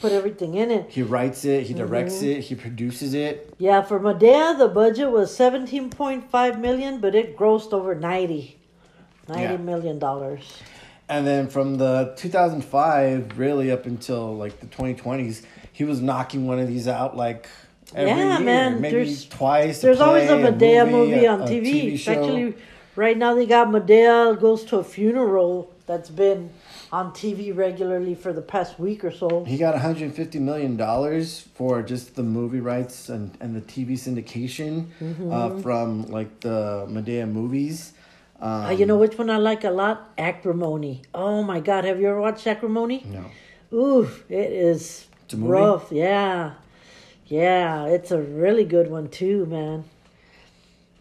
put 0.00 0.12
everything 0.12 0.54
in 0.54 0.71
it. 0.71 0.87
He 0.90 1.02
writes 1.02 1.45
it, 1.45 1.64
he 1.66 1.75
directs 1.75 2.16
Mm-hmm. 2.16 2.26
it, 2.38 2.40
he 2.45 2.54
produces 2.54 3.14
it. 3.14 3.54
Yeah, 3.59 3.83
for 3.83 3.99
Medea, 4.00 4.54
the 4.59 4.69
budget 4.69 5.11
was 5.11 5.30
17.5 5.37 6.59
million, 6.61 7.00
but 7.00 7.14
it 7.14 7.37
grossed 7.37 7.73
over 7.73 7.95
90. 7.95 8.59
Yeah. 9.28 9.57
$90 9.57 9.61
million. 9.64 10.38
And 11.09 11.26
then 11.26 11.49
from 11.49 11.76
the 11.76 12.14
2005 12.16 13.38
really 13.38 13.71
up 13.71 13.87
until 13.87 14.35
like 14.37 14.59
the 14.61 14.66
2020s, 14.66 15.45
he 15.73 15.85
was 15.85 16.00
knocking 16.00 16.47
one 16.47 16.59
of 16.59 16.69
these 16.69 16.87
out 16.88 17.16
like 17.16 17.49
every 17.95 18.11
Yeah, 18.12 18.37
year, 18.38 18.45
man, 18.47 18.80
maybe 18.80 18.97
there's- 18.97 19.25
twice. 19.26 19.80
There's 19.80 20.00
always 20.00 20.28
a 20.30 20.38
Medea 20.38 20.85
movie, 20.87 21.12
movie 21.14 21.26
on 21.26 21.42
a 21.42 21.45
TV. 21.47 21.62
TV 21.95 21.99
show. 21.99 22.12
actually 22.12 22.54
Right 22.97 23.16
now 23.16 23.35
they 23.35 23.47
got 23.47 23.71
Medea 23.71 24.37
goes 24.38 24.64
to 24.66 24.76
a 24.78 24.85
funeral 24.85 25.71
that's 25.87 26.11
been 26.11 26.50
on 26.93 27.13
TV 27.13 27.57
regularly 27.57 28.15
for 28.15 28.33
the 28.33 28.43
past 28.43 28.79
week 28.81 29.05
or 29.05 29.11
so. 29.13 29.45
He 29.45 29.57
got 29.59 29.75
150 29.75 30.39
million 30.41 30.77
dollars 30.77 31.47
for 31.55 31.83
just 31.83 32.17
the 32.17 32.23
movie 32.23 32.61
rights 32.61 33.09
and, 33.09 33.37
and 33.41 33.55
the 33.55 33.61
TV 33.61 33.93
syndication 33.93 34.87
Mm-hmm. 35.01 35.33
uh, 35.33 35.51
from 35.63 36.07
like 36.07 36.41
the 36.41 36.87
Madea 36.89 37.31
movies. 37.31 37.93
Um, 38.41 38.65
Uh, 38.67 38.71
you 38.71 38.87
know 38.87 38.97
which 38.97 39.17
one 39.19 39.31
I 39.31 39.37
like 39.37 39.65
a 39.65 39.71
lot? 39.71 40.11
Acrimony. 40.19 41.03
Oh 41.15 41.43
my 41.43 41.61
God, 41.61 41.85
have 41.85 42.01
you 42.01 42.09
ever 42.09 42.21
watched 42.21 42.47
Acrimony? 42.47 43.05
no. 43.07 43.25
Ooh, 43.73 44.09
it 44.29 44.51
is 44.51 45.07
It's 45.25 45.35
a 45.35 45.37
movie? 45.37 45.53
rough. 45.53 45.93
Yeah, 45.93 46.55
yeah, 47.27 47.87
it's 47.87 48.11
a 48.11 48.21
really 48.21 48.65
good 48.65 48.91
one 48.91 49.09
too, 49.09 49.47
man. 49.47 49.85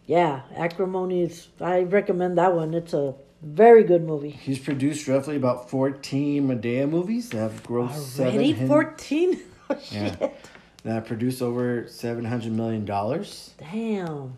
Yeah, 0.06 0.42
Acrimony 0.54 1.22
is. 1.22 1.48
I 1.60 1.80
recommend 1.82 2.38
that 2.38 2.54
one. 2.54 2.74
It's 2.74 2.92
a 2.94 3.14
very 3.42 3.84
good 3.84 4.04
movie. 4.04 4.30
He's 4.30 4.58
produced 4.58 5.08
roughly 5.08 5.36
about 5.36 5.70
14 5.70 6.46
Madea 6.48 6.88
movies 6.88 7.30
that 7.30 7.38
have 7.38 7.62
grossed 7.62 8.20
Already 8.20 8.52
seven. 8.52 8.68
fourteen. 8.68 9.40
Oh, 9.70 9.78
Yeah. 9.90 10.16
shit. 10.16 10.36
that 10.84 11.06
produced 11.06 11.40
over 11.42 11.86
700 11.88 12.52
million 12.52 12.84
dollars. 12.84 13.54
Damn. 13.58 14.36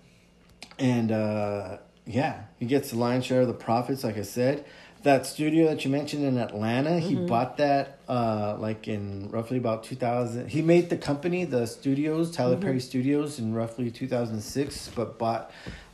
And 0.79 1.11
uh, 1.13 1.79
yeah, 2.07 2.43
he 2.59 2.67
gets 2.67 2.91
the 2.91 2.97
lion's 2.99 3.25
share 3.25 3.43
of 3.43 3.49
the 3.49 3.55
profits, 3.55 4.05
like 4.05 4.17
I 4.19 4.23
said. 4.23 4.65
That 5.05 5.27
studio 5.27 5.67
that 5.67 5.85
you 5.85 5.91
mentioned 5.91 6.25
in 6.25 6.39
Atlanta, 6.39 7.01
he 7.01 7.17
Mm-hmm. 7.17 7.27
bought 7.27 7.57
that 7.57 7.99
uh, 8.09 8.57
like 8.61 8.87
in 8.87 9.31
roughly 9.31 9.59
about 9.59 9.83
2000. 9.83 10.49
He 10.49 10.63
made 10.63 10.91
the 10.91 10.97
company, 10.97 11.45
the 11.45 11.67
studios, 11.67 12.31
Tyler 12.31 12.55
Mm-hmm. 12.55 12.63
Perry 12.65 12.81
Studios, 12.81 13.39
in 13.41 13.53
roughly 13.53 13.91
2006, 13.91 14.91
but 14.95 15.19
bought 15.19 15.51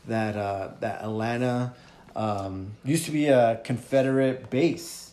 that 0.06 0.36
uh, 0.36 0.72
that 0.80 1.00
Atlanta 1.02 1.72
um, 2.16 2.72
used 2.84 3.04
to 3.06 3.10
be 3.10 3.26
a 3.26 3.60
Confederate 3.64 4.50
base. 4.50 5.12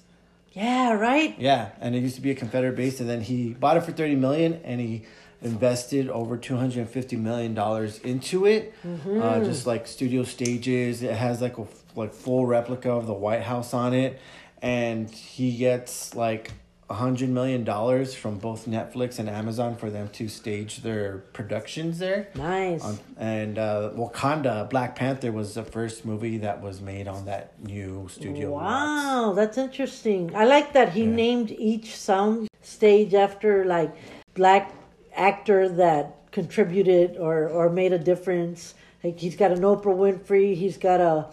Yeah. 0.53 0.93
Right. 0.93 1.35
Yeah, 1.37 1.69
and 1.81 1.95
it 1.95 1.99
used 1.99 2.15
to 2.15 2.21
be 2.21 2.31
a 2.31 2.35
Confederate 2.35 2.75
base, 2.75 2.99
and 2.99 3.09
then 3.09 3.21
he 3.21 3.53
bought 3.53 3.77
it 3.77 3.83
for 3.83 3.91
thirty 3.91 4.15
million, 4.15 4.61
and 4.63 4.79
he 4.79 5.03
invested 5.41 6.09
over 6.09 6.37
two 6.37 6.55
hundred 6.55 6.79
and 6.79 6.89
fifty 6.89 7.17
million 7.17 7.53
dollars 7.53 7.99
into 7.99 8.45
it. 8.45 8.73
Uh, 8.83 9.43
just 9.43 9.67
like 9.67 9.85
studio 9.85 10.23
stages, 10.23 11.03
it 11.03 11.13
has 11.13 11.41
like 11.41 11.57
a 11.57 11.67
like 11.95 12.13
full 12.13 12.45
replica 12.45 12.89
of 12.91 13.05
the 13.05 13.13
White 13.13 13.43
House 13.43 13.73
on 13.73 13.93
it, 13.93 14.19
and 14.61 15.09
he 15.09 15.57
gets 15.57 16.15
like 16.15 16.51
hundred 16.89 17.29
million 17.29 17.63
dollars 17.63 18.13
from 18.13 18.37
both 18.37 18.67
Netflix 18.67 19.17
and 19.17 19.27
Amazon 19.27 19.75
for 19.75 19.89
them 19.89 20.07
to 20.09 20.27
stage 20.27 20.83
their 20.83 21.23
productions 21.33 21.97
there. 21.97 22.27
Nice. 22.35 22.83
On, 22.83 22.99
and 23.17 23.57
uh, 23.57 23.89
Wakanda 23.95 24.69
Black 24.69 24.95
Panther 24.95 25.31
was 25.31 25.55
the 25.55 25.63
first 25.63 26.05
movie 26.05 26.37
that 26.39 26.61
was 26.61 26.81
made 26.81 27.07
on 27.07 27.25
that 27.25 27.53
new 27.63 28.07
studio. 28.11 28.51
lots. 28.53 28.63
Wow, 28.63 29.33
that's 29.33 29.57
interesting. 29.57 30.35
I 30.35 30.45
like 30.45 30.73
that 30.73 30.93
he 30.93 31.01
Yeah. 31.05 31.15
named 31.23 31.51
each 31.51 31.95
sound 31.95 32.47
stage 32.61 33.13
after 33.15 33.65
like 33.65 33.91
black 34.35 34.71
actor 35.15 35.67
that 35.69 36.15
contributed 36.31 37.17
or 37.17 37.47
or 37.49 37.69
made 37.69 37.93
a 37.93 37.99
difference. 37.99 38.75
Like 39.03 39.19
he's 39.19 39.35
got 39.35 39.51
an 39.51 39.61
Oprah 39.61 39.95
Winfrey, 39.95 40.55
he's 40.55 40.77
got 40.77 40.99
a 40.99 41.27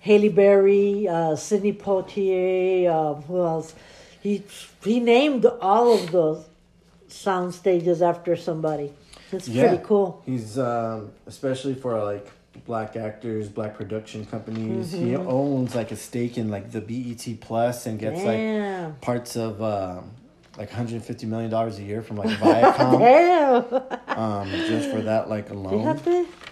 Halle 0.00 0.30
Berry, 0.30 1.06
uh, 1.06 1.36
Sidney 1.36 1.74
Poitier. 1.74 2.88
Um, 2.90 3.22
who 3.22 3.38
else? 3.44 3.74
He 4.22 4.42
he 4.84 5.00
named 5.00 5.46
all 5.46 5.94
of 5.94 6.10
those 6.12 6.44
sound 7.08 7.54
stages 7.54 8.02
after 8.02 8.36
somebody. 8.36 8.92
It's 9.32 9.48
pretty 9.48 9.80
cool. 9.84 10.22
He's 10.26 10.58
um, 10.58 11.10
especially 11.26 11.74
for 11.74 12.02
like 12.02 12.28
black 12.66 12.96
actors, 12.96 13.48
black 13.48 13.76
production 13.76 14.24
companies. 14.26 14.92
He 14.92 15.12
Mm-hmm. 15.12 15.28
owns 15.28 15.74
like 15.74 15.90
a 15.92 15.96
stake 15.96 16.36
in 16.36 16.50
like 16.50 16.70
the 16.72 16.80
BET 16.80 17.40
Plus 17.40 17.86
and 17.86 17.98
gets 17.98 18.22
Damn. 18.22 18.84
like 18.90 19.00
parts 19.00 19.36
of 19.36 19.62
um, 19.62 20.10
like 20.58 20.68
150 20.68 21.26
million 21.26 21.50
dollars 21.50 21.78
a 21.78 21.82
year 21.82 22.02
from 22.02 22.16
like 22.16 22.28
Viacom. 22.38 22.98
Damn. 24.08 24.18
um, 24.18 24.50
just 24.66 24.90
for 24.90 25.00
that 25.02 25.28
like 25.30 25.50
alone. 25.50 25.98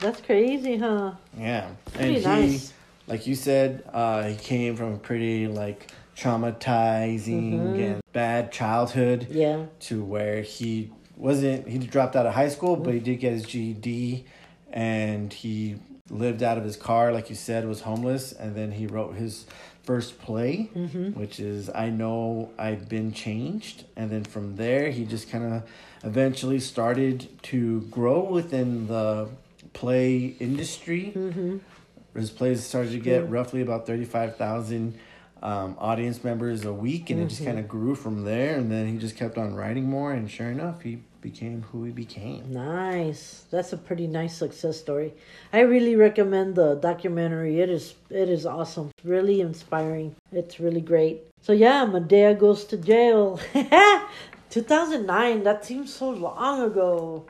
That's 0.00 0.20
crazy, 0.20 0.76
huh? 0.78 1.12
Yeah, 1.36 1.66
and 1.66 1.94
Pretty 1.94 2.20
he, 2.20 2.24
nice. 2.24 2.72
like 3.08 3.26
you 3.26 3.34
said, 3.34 3.82
uh, 3.92 4.22
he 4.28 4.36
came 4.36 4.76
from 4.76 4.94
a 4.94 4.98
pretty 4.98 5.48
like 5.48 5.90
traumatizing 6.18 7.52
Mm-hmm. 7.52 7.80
and 7.80 8.02
bad 8.12 8.50
childhood. 8.52 9.28
Yeah. 9.30 9.66
to 9.80 10.02
where 10.02 10.42
he 10.42 10.90
wasn't 11.16 11.66
he 11.68 11.78
dropped 11.78 12.16
out 12.16 12.26
of 12.26 12.34
high 12.34 12.48
school 12.48 12.76
but 12.76 12.94
he 12.94 13.00
mm. 13.00 13.04
did 13.04 13.16
get 13.16 13.32
his 13.32 13.44
GED 13.44 14.24
and 14.72 15.32
he 15.32 15.76
lived 16.10 16.42
out 16.42 16.56
of 16.56 16.64
his 16.64 16.76
car 16.76 17.12
like 17.12 17.28
you 17.28 17.36
said 17.36 17.66
was 17.66 17.80
homeless 17.82 18.32
and 18.32 18.54
then 18.54 18.70
he 18.72 18.86
wrote 18.86 19.14
his 19.16 19.46
first 19.82 20.20
play 20.20 20.70
mm-hmm. 20.74 21.10
which 21.18 21.40
is 21.40 21.70
I 21.74 21.90
know 21.90 22.50
I've 22.58 22.88
been 22.88 23.12
changed 23.12 23.84
and 23.96 24.10
then 24.10 24.24
from 24.24 24.56
there 24.56 24.90
he 24.90 25.04
just 25.04 25.28
kind 25.30 25.52
of 25.52 25.62
eventually 26.04 26.60
started 26.60 27.28
to 27.44 27.80
grow 27.82 28.22
within 28.22 28.86
the 28.86 29.28
play 29.72 30.36
industry 30.38 31.12
mm-hmm. 31.14 31.58
his 32.14 32.30
plays 32.30 32.64
started 32.64 32.92
to 32.92 33.00
get 33.00 33.24
mm. 33.24 33.32
roughly 33.32 33.60
about 33.60 33.86
35,000 33.86 34.98
um, 35.42 35.76
audience 35.78 36.24
members 36.24 36.64
a 36.64 36.72
week, 36.72 37.10
and 37.10 37.20
it 37.20 37.28
just 37.28 37.44
kind 37.44 37.58
of 37.58 37.68
grew 37.68 37.94
from 37.94 38.24
there. 38.24 38.56
And 38.56 38.70
then 38.70 38.86
he 38.88 38.98
just 38.98 39.16
kept 39.16 39.38
on 39.38 39.54
writing 39.54 39.88
more, 39.88 40.12
and 40.12 40.30
sure 40.30 40.50
enough, 40.50 40.82
he 40.82 41.00
became 41.20 41.62
who 41.62 41.84
he 41.84 41.90
became. 41.90 42.52
Nice. 42.52 43.44
That's 43.50 43.72
a 43.72 43.76
pretty 43.76 44.06
nice 44.06 44.36
success 44.36 44.78
story. 44.78 45.14
I 45.52 45.60
really 45.60 45.96
recommend 45.96 46.54
the 46.54 46.74
documentary. 46.76 47.60
It 47.60 47.70
is 47.70 47.94
it 48.10 48.28
is 48.28 48.46
awesome. 48.46 48.90
Really 49.04 49.40
inspiring. 49.40 50.14
It's 50.32 50.60
really 50.60 50.80
great. 50.80 51.22
So 51.42 51.52
yeah, 51.52 51.84
Medea 51.84 52.34
goes 52.34 52.64
to 52.66 52.76
jail. 52.76 53.40
2009. 54.50 55.42
That 55.42 55.64
seems 55.64 55.92
so 55.92 56.10
long 56.10 56.62
ago. 56.62 57.26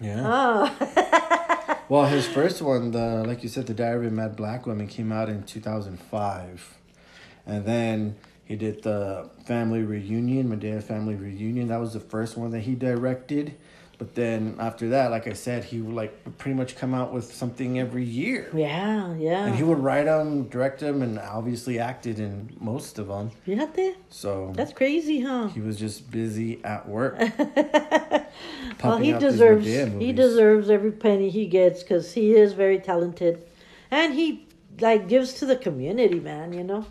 Yeah. 0.00 0.22
Ah. 0.24 1.78
Well, 1.90 2.06
his 2.06 2.24
first 2.24 2.62
one, 2.62 2.92
the 2.92 3.24
like 3.26 3.42
you 3.42 3.48
said, 3.48 3.66
the 3.66 3.74
Diary 3.74 4.06
of 4.06 4.12
a 4.12 4.14
Mad 4.14 4.36
Black 4.36 4.64
Woman, 4.64 4.86
came 4.86 5.10
out 5.10 5.28
in 5.28 5.42
two 5.42 5.58
thousand 5.60 5.98
five, 5.98 6.78
and 7.50 7.64
then 7.64 8.16
he 8.44 8.56
did 8.56 8.82
the 8.82 9.28
Family 9.46 9.82
Reunion, 9.82 10.48
Madea 10.48 10.82
Family 10.82 11.14
Reunion. 11.14 11.68
That 11.68 11.80
was 11.80 11.92
the 11.92 12.00
first 12.00 12.36
one 12.36 12.50
that 12.50 12.60
he 12.60 12.74
directed. 12.74 13.56
But 13.98 14.14
then 14.14 14.56
after 14.58 14.88
that, 14.88 15.10
like 15.10 15.26
I 15.26 15.34
said, 15.34 15.62
he 15.62 15.82
would 15.82 15.94
like 15.94 16.38
pretty 16.38 16.56
much 16.56 16.74
come 16.74 16.94
out 16.94 17.12
with 17.12 17.34
something 17.34 17.78
every 17.78 18.02
year. 18.02 18.48
yeah, 18.54 19.14
yeah. 19.14 19.44
And 19.44 19.54
he 19.54 19.62
would 19.62 19.78
write 19.78 20.06
them, 20.06 20.44
direct 20.44 20.80
them, 20.80 21.02
and 21.02 21.18
obviously 21.18 21.78
acted 21.78 22.18
in 22.18 22.48
most 22.58 22.98
of 22.98 23.08
them. 23.08 23.30
Fíjate. 23.46 23.96
So 24.08 24.52
That's 24.56 24.72
crazy, 24.72 25.20
huh? 25.20 25.48
he 25.48 25.60
was 25.60 25.78
just 25.78 26.10
busy 26.10 26.64
at 26.64 26.88
work. 26.88 27.20
Well, 28.82 28.96
he 28.96 29.12
deserves 29.12 29.66
he 29.66 30.12
deserves 30.12 30.70
every 30.70 30.92
penny 30.92 31.28
he 31.28 31.46
gets 31.46 31.82
because 31.82 32.14
he 32.14 32.34
is 32.34 32.54
very 32.54 32.78
talented, 32.78 33.42
and 33.90 34.14
he 34.14 34.46
like 34.80 35.08
gives 35.08 35.34
to 35.34 35.46
the 35.46 35.56
community, 35.56 36.18
man. 36.20 36.52
You 36.54 36.64
know, 36.64 36.86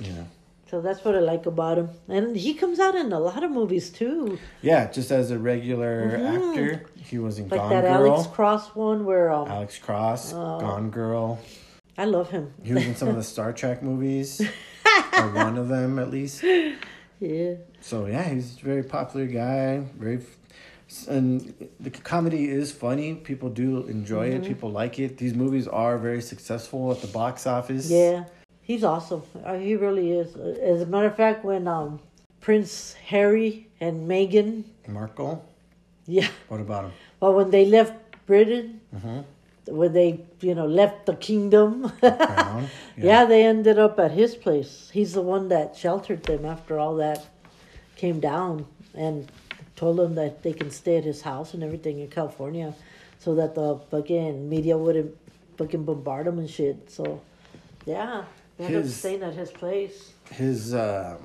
Yeah. 0.00 0.24
so 0.70 0.80
that's 0.80 1.04
what 1.04 1.14
I 1.14 1.20
like 1.20 1.46
about 1.46 1.78
him. 1.78 1.88
And 2.08 2.36
he 2.36 2.54
comes 2.54 2.80
out 2.80 2.94
in 2.94 3.12
a 3.12 3.20
lot 3.20 3.42
of 3.44 3.50
movies 3.50 3.90
too, 3.90 4.38
Yeah, 4.62 4.90
just 4.90 5.10
as 5.10 5.30
a 5.30 5.38
regular 5.38 6.16
actor, 6.16 6.86
he 6.96 7.18
was 7.18 7.38
in 7.38 7.44
Mm-hmm. 7.44 7.52
like 7.54 7.60
Gone 7.60 7.70
that 7.70 7.98
Girl, 7.98 8.12
Alex 8.12 8.26
Cross 8.34 8.74
one 8.74 9.04
where 9.04 9.30
um, 9.32 9.48
Alex 9.48 9.78
Cross, 9.78 10.32
Oh. 10.34 10.58
Gone 10.60 10.90
Girl. 10.90 11.38
I 11.96 12.06
love 12.06 12.30
him. 12.30 12.52
He 12.62 12.72
was 12.74 12.84
in 12.86 12.96
some 12.96 13.08
of 13.08 13.14
the 13.16 13.22
Star 13.22 13.52
Trek 13.52 13.80
movies, 13.82 14.40
or 15.16 15.28
one 15.32 15.56
of 15.56 15.68
them 15.68 15.98
at 16.00 16.10
least. 16.10 16.42
Yeah, 17.20 17.54
So 17.80 18.06
yeah, 18.06 18.24
he's 18.28 18.58
a 18.60 18.64
very 18.64 18.82
popular 18.82 19.26
guy. 19.26 19.78
Very, 19.96 20.16
f- 20.16 21.06
and 21.08 21.54
the 21.78 21.90
comedy 21.90 22.48
is 22.50 22.72
funny. 22.72 23.14
People 23.14 23.48
do 23.48 23.86
enjoy 23.86 24.30
Mm-hmm. 24.30 24.42
it. 24.44 24.48
People 24.48 24.70
like 24.72 24.98
it. 24.98 25.18
These 25.18 25.34
movies 25.34 25.68
are 25.68 25.96
very 25.98 26.20
successful 26.20 26.90
at 26.90 27.00
the 27.00 27.06
box 27.06 27.46
office. 27.46 27.88
yeah, 27.90 28.24
he's 28.64 28.82
awesome. 28.84 29.22
Uh, 29.44 29.54
he 29.54 29.76
really 29.76 30.10
is. 30.12 30.34
Uh, 30.36 30.58
As 30.62 30.82
a 30.82 30.86
matter 30.86 31.06
of 31.06 31.16
fact, 31.16 31.44
when 31.44 31.68
um 31.68 32.00
Prince 32.40 32.94
Harry 33.10 33.68
and 33.80 34.08
Meghan, 34.08 34.64
Markle. 34.88 35.44
yeah, 36.06 36.28
What 36.48 36.60
about 36.60 36.84
him? 36.86 36.92
well 37.20 37.34
when 37.34 37.50
they 37.50 37.64
left 37.64 37.94
Britain, 38.26 38.80
Mm-hmm. 38.94 39.20
when 39.80 39.92
they 39.92 40.20
you 40.40 40.54
know 40.54 40.66
left 40.66 41.06
the 41.06 41.14
kingdom. 41.16 41.90
Crown. 42.00 42.68
Yeah. 42.96 43.24
they 43.24 43.42
ended 43.44 43.78
up 43.78 43.98
at 43.98 44.10
his 44.12 44.34
place. 44.36 44.90
He's 44.92 45.12
the 45.14 45.22
one 45.22 45.48
that 45.48 45.76
sheltered 45.76 46.22
them 46.24 46.44
after 46.44 46.78
all 46.78 46.96
that 46.96 47.26
came 47.96 48.20
down 48.20 48.66
and 48.94 49.30
told 49.76 49.96
them 49.98 50.14
that 50.14 50.42
they 50.44 50.52
can 50.52 50.70
stay 50.70 50.96
at 50.98 51.04
his 51.04 51.22
house 51.22 51.54
and 51.54 51.62
everything 51.62 51.98
in 51.98 52.08
California 52.08 52.72
so 53.18 53.34
that 53.34 53.54
the 53.54 53.78
fucking 53.90 54.48
media 54.48 54.76
wouldn't 54.78 55.12
fucking 55.58 55.84
bombard 55.84 56.26
them 56.26 56.38
and 56.38 56.48
shit. 56.50 56.76
So, 56.90 57.20
yeah, 57.86 58.24
they 58.58 58.76
up 58.76 58.84
staying 58.86 59.22
at 59.22 59.34
his 59.34 59.50
place. 59.50 60.12
His 60.30 60.74
um, 60.74 61.18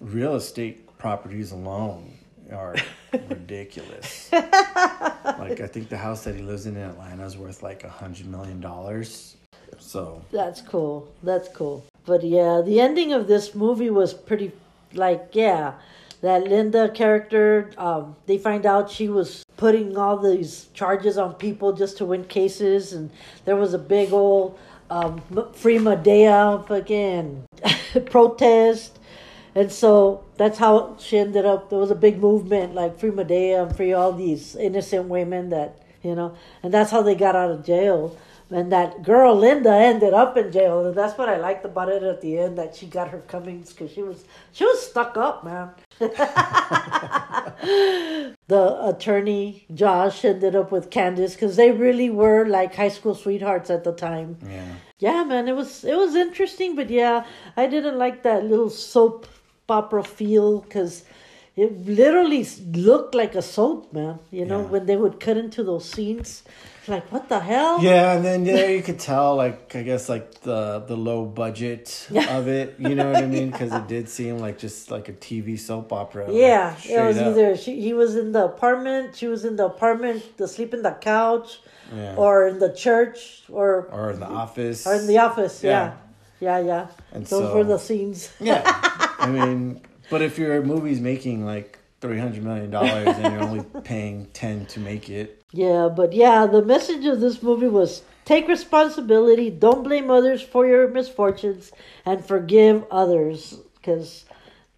real 0.00 0.34
estate 0.36 0.96
properties 0.98 1.52
alone 1.52 2.16
are 2.52 2.74
ridiculous. 3.12 4.30
like 4.32 5.60
I 5.60 5.66
think 5.66 5.88
the 5.88 5.96
house 5.96 6.24
that 6.24 6.34
he 6.34 6.42
lives 6.42 6.66
in 6.66 6.76
in 6.76 6.82
Atlanta 6.82 7.24
is 7.24 7.36
worth 7.36 7.62
like 7.62 7.84
a 7.84 7.88
hundred 7.88 8.26
million 8.26 8.60
dollars. 8.60 9.36
So 9.78 10.22
That's 10.30 10.60
cool. 10.60 11.08
That's 11.22 11.48
cool. 11.48 11.84
But 12.06 12.22
yeah, 12.22 12.62
the 12.64 12.80
ending 12.80 13.12
of 13.12 13.26
this 13.26 13.54
movie 13.54 13.90
was 13.90 14.14
pretty 14.14 14.52
like 14.92 15.30
yeah, 15.32 15.74
that 16.20 16.44
Linda 16.44 16.88
character. 16.88 17.70
Um, 17.76 18.16
they 18.26 18.38
find 18.38 18.66
out 18.66 18.90
she 18.90 19.08
was 19.08 19.44
putting 19.56 19.96
all 19.96 20.16
these 20.16 20.68
charges 20.74 21.18
on 21.18 21.34
people 21.34 21.72
just 21.72 21.98
to 21.98 22.04
win 22.04 22.24
cases, 22.24 22.92
and 22.92 23.10
there 23.44 23.56
was 23.56 23.74
a 23.74 23.78
big 23.78 24.12
old 24.12 24.58
um, 24.94 25.20
free 25.54 25.78
Madea 25.78 26.66
fucking 26.68 27.46
protest. 28.06 28.98
And 29.56 29.70
so 29.70 30.24
that's 30.36 30.58
how 30.58 30.96
she 31.00 31.18
ended 31.18 31.44
up. 31.44 31.68
There 31.68 31.78
was 31.78 31.90
a 31.90 31.96
big 31.96 32.18
movement 32.18 32.74
like 32.74 32.98
free 32.98 33.10
Madea 33.10 33.66
and 33.66 33.76
free 33.76 33.92
all 33.92 34.12
these 34.12 34.54
innocent 34.54 35.08
women 35.08 35.50
that, 35.50 35.82
you 36.02 36.14
know, 36.14 36.36
and 36.62 36.72
that's 36.72 36.92
how 36.92 37.02
they 37.02 37.16
got 37.16 37.34
out 37.34 37.50
of 37.50 37.64
jail. 37.64 38.16
And 38.54 38.70
that 38.70 39.02
girl 39.02 39.34
Linda 39.34 39.72
ended 39.72 40.14
up 40.14 40.36
in 40.36 40.52
jail, 40.52 40.86
and 40.86 40.94
that's 40.96 41.18
what 41.18 41.28
I 41.28 41.38
liked 41.38 41.64
about 41.64 41.88
it 41.88 42.04
at 42.04 42.20
the 42.20 42.38
end 42.38 42.56
that 42.56 42.76
she 42.76 42.86
got 42.86 43.08
her 43.08 43.18
comings 43.18 43.72
because 43.72 43.90
she 43.90 44.00
was 44.00 44.26
she 44.52 44.64
was 44.64 44.80
stuck 44.80 45.16
up, 45.16 45.42
man. 45.42 45.70
the 48.46 48.78
attorney 48.80 49.66
Josh 49.74 50.24
ended 50.24 50.54
up 50.54 50.70
with 50.70 50.90
Candace 50.90 51.34
because 51.34 51.56
they 51.56 51.72
really 51.72 52.10
were 52.10 52.46
like 52.46 52.76
high 52.76 52.90
school 52.90 53.16
sweethearts 53.16 53.70
at 53.70 53.82
the 53.82 53.92
time. 53.92 54.38
yeah. 54.48 54.76
Yeah, 55.00 55.24
man, 55.24 55.48
it 55.48 55.56
was 55.56 55.82
it 55.82 55.96
was 55.96 56.14
interesting, 56.14 56.76
but 56.76 56.90
yeah, 56.90 57.26
I 57.56 57.66
didn't 57.66 57.98
like 57.98 58.22
that 58.22 58.44
little 58.44 58.70
soap 58.70 59.26
opera 59.68 60.04
feel 60.04 60.60
because 60.60 61.02
it 61.56 61.86
literally 61.86 62.46
looked 62.72 63.14
like 63.14 63.34
a 63.34 63.42
soap, 63.42 63.92
man. 63.92 64.18
You 64.30 64.44
know, 64.44 64.60
Yeah. 64.60 64.66
when 64.72 64.86
they 64.86 64.96
would 64.96 65.20
cut 65.20 65.36
into 65.36 65.62
those 65.62 65.84
scenes, 65.88 66.42
like 66.88 67.10
what 67.12 67.28
the 67.28 67.38
hell? 67.40 67.80
Yeah, 67.80 68.12
and 68.14 68.24
then 68.24 68.44
there 68.56 68.70
you 68.74 68.82
could 68.82 68.98
tell, 68.98 69.36
like 69.36 69.74
I 69.76 69.82
guess, 69.82 70.08
like 70.08 70.40
the 70.42 70.80
the 70.86 70.96
low 70.96 71.24
budget 71.24 72.08
of 72.38 72.48
it. 72.48 72.74
You 72.78 72.94
know 72.94 73.06
what 73.12 73.22
I 73.22 73.26
mean? 73.26 73.50
Because 73.50 73.72
it 73.72 73.86
did 73.86 74.08
seem 74.08 74.38
like 74.38 74.58
just 74.58 74.90
like 74.90 75.08
a 75.08 75.12
TV 75.14 75.58
soap 75.58 75.92
opera. 75.92 76.26
like, 76.26 76.34
Yeah, 76.34 76.74
it 76.84 77.00
was 77.06 77.18
up. 77.18 77.28
either 77.28 77.56
she 77.56 77.80
he 77.80 77.92
was 77.94 78.16
in 78.16 78.32
the 78.32 78.44
apartment, 78.44 79.14
she 79.16 79.28
was 79.28 79.44
in 79.44 79.54
the 79.56 79.66
apartment, 79.66 80.36
to 80.38 80.48
sleep 80.48 80.74
in 80.74 80.82
the 80.82 80.92
couch, 81.00 81.60
Yeah. 81.94 82.16
or 82.16 82.48
in 82.48 82.58
the 82.58 82.72
church, 82.74 83.44
or 83.48 83.86
or 83.92 84.10
in 84.10 84.18
the 84.20 84.26
office, 84.42 84.86
or 84.88 84.94
in 85.00 85.06
the 85.06 85.18
office. 85.18 85.62
Yeah, 85.62 85.92
yeah, 86.40 86.58
yeah. 86.58 86.86
And 87.14 87.22
Those 87.26 87.46
so- 87.48 87.54
were 87.56 87.64
the 87.64 87.78
scenes. 87.78 88.28
Yeah, 88.40 88.60
I 89.24 89.30
mean, 89.30 89.80
but 90.10 90.22
if 90.22 90.38
your 90.38 90.62
movie's 90.62 91.00
making 91.00 91.44
like 91.44 91.78
three 92.00 92.18
hundred 92.18 92.42
million 92.44 92.70
dollars 92.70 93.08
and 93.08 93.32
you're 93.32 93.42
only 93.42 93.64
paying 93.84 94.26
ten 94.32 94.66
to 94.66 94.80
make 94.80 95.08
it, 95.10 95.42
Yeah, 95.52 95.88
but 95.94 96.12
yeah, 96.12 96.46
the 96.46 96.62
message 96.62 97.04
of 97.06 97.20
this 97.20 97.42
movie 97.42 97.68
was 97.68 98.02
take 98.24 98.46
responsibility, 98.48 99.50
don't 99.50 99.82
blame 99.82 100.10
others 100.10 100.42
for 100.42 100.66
your 100.66 100.88
misfortunes, 100.88 101.72
and 102.04 102.24
forgive 102.24 102.84
others. 102.90 103.58
Because 103.76 104.24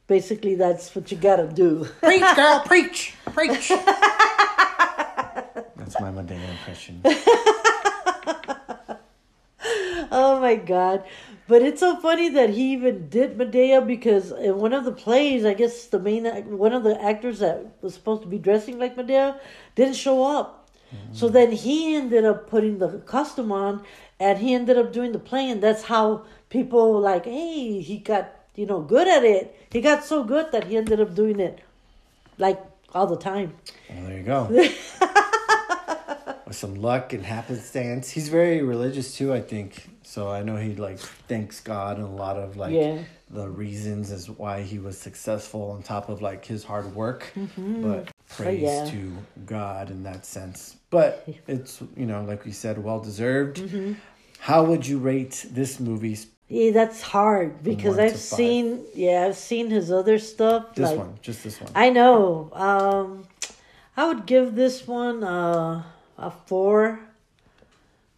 basically, 0.07 0.55
that's 0.57 0.95
what 0.95 1.11
you 1.11 1.17
gotta 1.17 1.47
do. 1.49 1.87
preach, 2.01 2.25
girl, 2.35 2.61
preach, 2.67 3.15
preach. 3.33 3.71
That's 5.77 6.01
my 6.01 6.11
Madea 6.11 6.51
impression. 6.51 7.01
oh 10.11 10.41
my 10.41 10.57
god. 10.57 11.05
But 11.49 11.63
it's 11.63 11.81
so 11.81 11.97
funny 12.01 12.29
that 12.31 12.51
he 12.51 12.73
even 12.73 13.09
did 13.09 13.39
Madea 13.39 13.87
because 13.87 14.33
in 14.33 14.59
one 14.59 14.73
of 14.73 14.85
the 14.85 14.93
plays, 14.93 15.45
I 15.45 15.55
guess 15.55 15.87
the 15.87 16.01
main 16.01 16.25
one 16.59 16.73
of 16.73 16.83
the 16.83 17.01
actors 17.01 17.39
that 17.39 17.65
was 17.83 17.95
supposed 17.95 18.23
to 18.23 18.29
be 18.29 18.39
dressing 18.39 18.79
like 18.79 18.97
Madea 18.97 19.39
didn't 19.77 19.95
show 19.95 20.25
up. 20.25 20.69
So 21.13 21.27
mm-hmm. 21.27 21.35
then 21.35 21.53
he 21.53 21.97
ended 21.97 22.25
up 22.25 22.49
putting 22.49 22.79
the 22.79 22.99
costume 22.99 23.53
on 23.53 23.85
and 24.19 24.39
he 24.39 24.55
ended 24.55 24.79
up 24.79 24.93
doing 24.93 25.13
the 25.13 25.19
play 25.19 25.51
and 25.51 25.63
that's 25.63 25.85
how 25.85 26.25
people 26.49 27.01
like, 27.01 27.25
hey, 27.25 27.81
he 27.81 27.99
got, 27.99 28.33
you 28.55 28.67
know, 28.67 28.81
good 28.81 29.09
at 29.09 29.25
it. 29.25 29.55
He 29.71 29.81
got 29.81 30.05
so 30.05 30.25
good 30.25 30.53
that 30.53 30.65
he 30.65 30.77
ended 30.77 31.01
up 31.01 31.15
doing 31.15 31.41
it 31.41 31.61
like 32.39 32.61
all 32.95 33.07
the 33.07 33.17
time. 33.17 33.55
Well, 33.91 34.07
there 34.07 34.19
you 34.19 34.25
go. 34.25 34.69
With 36.47 36.57
some 36.57 36.77
luck 36.77 37.13
and 37.13 37.25
happenstance, 37.27 38.11
he's 38.11 38.29
very 38.29 38.63
religious 38.63 39.17
too. 39.17 39.35
I 39.35 39.41
think 39.41 39.89
so. 40.05 40.31
I 40.31 40.43
know 40.43 40.57
he 40.57 40.75
like 40.77 40.99
thanks 40.99 41.61
God 41.61 41.97
and 41.97 42.07
a 42.07 42.11
lot 42.11 42.37
of 42.37 42.57
like 42.57 42.73
Yeah. 42.73 42.99
the 43.31 43.49
reasons 43.49 44.13
as 44.13 44.31
why 44.31 44.63
he 44.63 44.79
was 44.79 44.97
successful 44.97 45.73
on 45.73 45.83
top 45.83 46.09
of 46.09 46.23
like 46.23 46.45
his 46.45 46.63
hard 46.63 46.95
work. 46.95 47.33
But 47.57 48.11
praise 48.29 48.63
Mm-hmm. 48.63 48.87
yeah. 48.87 48.91
to 48.93 49.13
God 49.45 49.91
in 49.91 50.05
that 50.05 50.25
sense. 50.25 50.77
But 50.91 51.29
it's 51.49 51.83
you 51.97 52.07
know 52.07 52.23
like 52.25 52.45
we 52.45 52.53
said, 52.53 52.79
well 52.83 53.01
deserved. 53.01 53.57
Mm-hmm. 53.57 53.95
How 54.39 54.63
would 54.63 54.87
you 54.87 54.99
rate 54.99 55.47
this 55.51 55.81
movie? 55.81 56.17
Yeah, 56.49 56.71
that's 56.71 57.03
hard 57.03 57.65
because 57.65 57.99
I've 57.99 58.17
seen 58.19 58.85
yeah, 58.95 59.27
I've 59.27 59.37
seen 59.37 59.69
his 59.69 59.91
other 59.91 60.21
stuff. 60.21 60.77
This 60.77 60.91
like, 60.91 60.99
one, 60.99 61.19
just 61.23 61.43
this 61.43 61.61
one. 61.61 61.73
I 61.75 61.91
know. 61.91 62.51
Um, 62.53 63.27
I 63.97 64.07
would 64.07 64.27
give 64.27 64.55
this 64.55 64.87
one 64.87 65.25
uh, 65.25 65.83
a 66.19 66.31
four. 66.31 67.01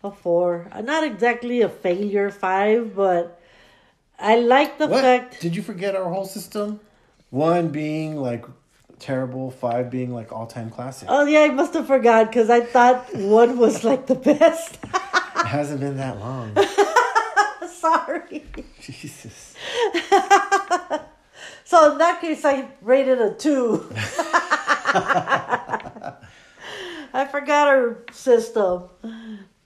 A 0.05 0.11
four. 0.11 0.69
Uh, 0.73 0.81
Not 0.81 1.05
exactly 1.05 1.63
a 1.63 1.69
failure 1.69 2.31
five, 2.31 2.95
but 2.95 3.41
I 4.19 4.37
like 4.39 4.79
the 4.79 4.87
what 4.87 5.03
fact. 5.03 5.41
did 5.41 5.57
you 5.57 5.63
forget 5.63 5.97
our 5.97 6.09
whole 6.09 6.25
system? 6.25 6.81
One 7.31 7.69
being 7.69 8.17
like 8.17 8.45
terrible, 8.99 9.51
five 9.51 9.91
being 9.91 10.13
like 10.15 10.33
all 10.33 10.47
time 10.47 10.71
classic. 10.71 11.09
Oh 11.11 11.25
yeah, 11.27 11.41
I 11.41 11.49
must 11.49 11.75
have 11.75 11.87
forgot 11.87 12.29
because 12.29 12.49
I 12.51 12.61
thought 12.61 13.15
one 13.15 13.59
was 13.59 13.85
like 13.85 14.07
the 14.07 14.15
best. 14.15 14.79
It 15.39 15.47
hasn't 15.47 15.81
been 15.81 15.97
that 15.99 16.19
long. 16.19 16.53
Sorry. 17.69 18.45
Jesus. 18.81 19.55
So 21.65 21.93
in 21.93 21.99
that 21.99 22.23
case, 22.23 22.47
I 22.47 22.67
rated 22.81 23.21
a 23.21 23.35
two. 23.35 23.87
I 27.19 27.25
forgot 27.25 27.69
her 27.69 28.05
system. 28.13 28.85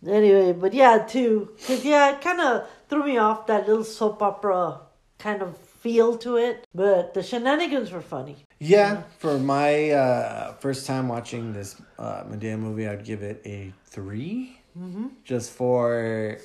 Anyway, 0.09 0.53
but 0.53 0.73
yeah, 0.73 0.99
too. 0.99 1.51
Cause 1.67 1.85
yeah, 1.85 2.13
it 2.13 2.23
kind 2.23 2.41
of 2.41 2.67
threw 2.89 3.05
me 3.05 3.19
off 3.19 3.47
that 3.47 3.69
little 3.69 3.85
soap 3.85 4.23
opera 4.23 4.81
kind 5.19 5.43
of 5.43 5.59
feel 5.59 6.17
to 6.19 6.37
it. 6.37 6.67
But 6.75 7.13
the 7.13 7.23
shenanigans 7.23 7.93
were 7.93 8.01
funny. 8.01 8.37
Yeah, 8.59 9.03
for 9.19 9.39
my 9.39 9.91
uh, 9.91 10.55
first 10.55 10.87
time 10.87 11.09
watching 11.09 11.53
this 11.53 11.77
uh, 11.99 12.25
Madea 12.25 12.59
movie, 12.59 12.89
I'd 12.89 13.05
give 13.05 13.23
it 13.23 13.43
a 13.45 13.73
3 13.85 14.59
mm-hmm. 14.79 15.07
Just 15.23 15.53
for 15.53 16.39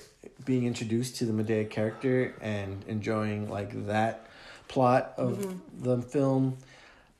being 0.43 0.65
introduced 0.65 1.15
to 1.17 1.25
the 1.25 1.31
Madea 1.31 1.69
character 1.69 2.35
and 2.41 2.83
enjoying 2.87 3.49
like 3.49 3.87
that 3.87 4.27
plot 4.67 5.13
of 5.15 5.55
the 5.81 6.01
film. 6.01 6.57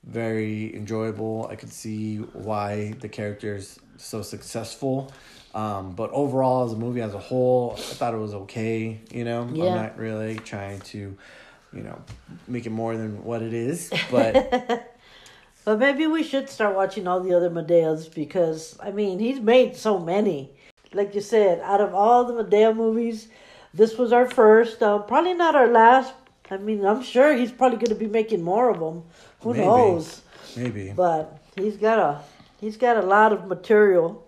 Very 0.08 0.76
enjoyable. 0.76 1.48
I 1.52 1.56
could 1.56 1.72
see 1.72 2.18
why 2.18 2.94
the 3.02 3.10
character 3.10 3.56
is 3.56 3.80
so 3.98 4.22
successful. 4.22 5.12
Um, 5.54 5.92
but 5.92 6.10
overall, 6.12 6.66
as 6.66 6.74
a 6.74 6.78
movie 6.78 7.02
as 7.02 7.14
a 7.14 7.20
whole, 7.20 7.74
I 7.78 7.82
thought 7.82 8.14
it 8.14 8.18
was 8.18 8.34
okay. 8.34 9.00
You 9.12 9.26
know, 9.26 9.50
Yeah. 9.52 9.66
I'm 9.66 9.76
not 9.76 9.98
really 9.98 10.36
trying 10.38 10.80
to, 10.82 11.18
you 11.74 11.82
know, 11.82 12.02
make 12.48 12.66
it 12.66 12.70
more 12.70 12.96
than 12.96 13.24
what 13.24 13.42
it 13.42 13.54
is. 13.54 13.92
But 14.10 14.94
But 15.66 15.80
maybe 15.80 16.08
we 16.08 16.24
should 16.24 16.48
start 16.50 16.78
watching 16.78 17.10
all 17.10 17.20
the 17.20 17.34
other 17.36 17.50
Madeas 17.50 18.08
because 18.14 18.78
I 18.82 18.92
mean 18.92 19.20
he's 19.20 19.42
made 19.42 19.76
so 19.76 20.00
many. 20.00 20.52
Like 20.94 21.14
you 21.14 21.20
said, 21.20 21.60
out 21.60 21.82
of 21.82 21.94
all 21.94 22.24
the 22.24 22.42
Madea 22.42 22.74
movies, 22.74 23.28
this 23.74 23.98
was 23.98 24.14
our 24.14 24.30
first. 24.30 24.82
Uh, 24.82 25.00
probably 25.00 25.34
not 25.34 25.56
our 25.56 25.68
last. 25.68 26.14
I 26.50 26.56
mean, 26.56 26.86
I'm 26.86 27.04
sure 27.04 27.36
he's 27.36 27.52
probably 27.52 27.80
going 27.80 27.90
to 27.90 27.96
be 27.96 28.08
making 28.08 28.42
more 28.42 28.70
of 28.70 28.80
them. 28.80 29.04
Who 29.42 29.54
Maybe. 29.54 29.66
knows? 29.66 30.22
maybe. 30.56 30.94
But 30.96 31.38
he's 31.56 31.78
got 31.78 32.00
a 32.00 32.22
he's 32.60 32.78
got 32.78 32.98
a 32.98 33.02
lot 33.16 33.32
of 33.34 33.48
material. 33.48 34.24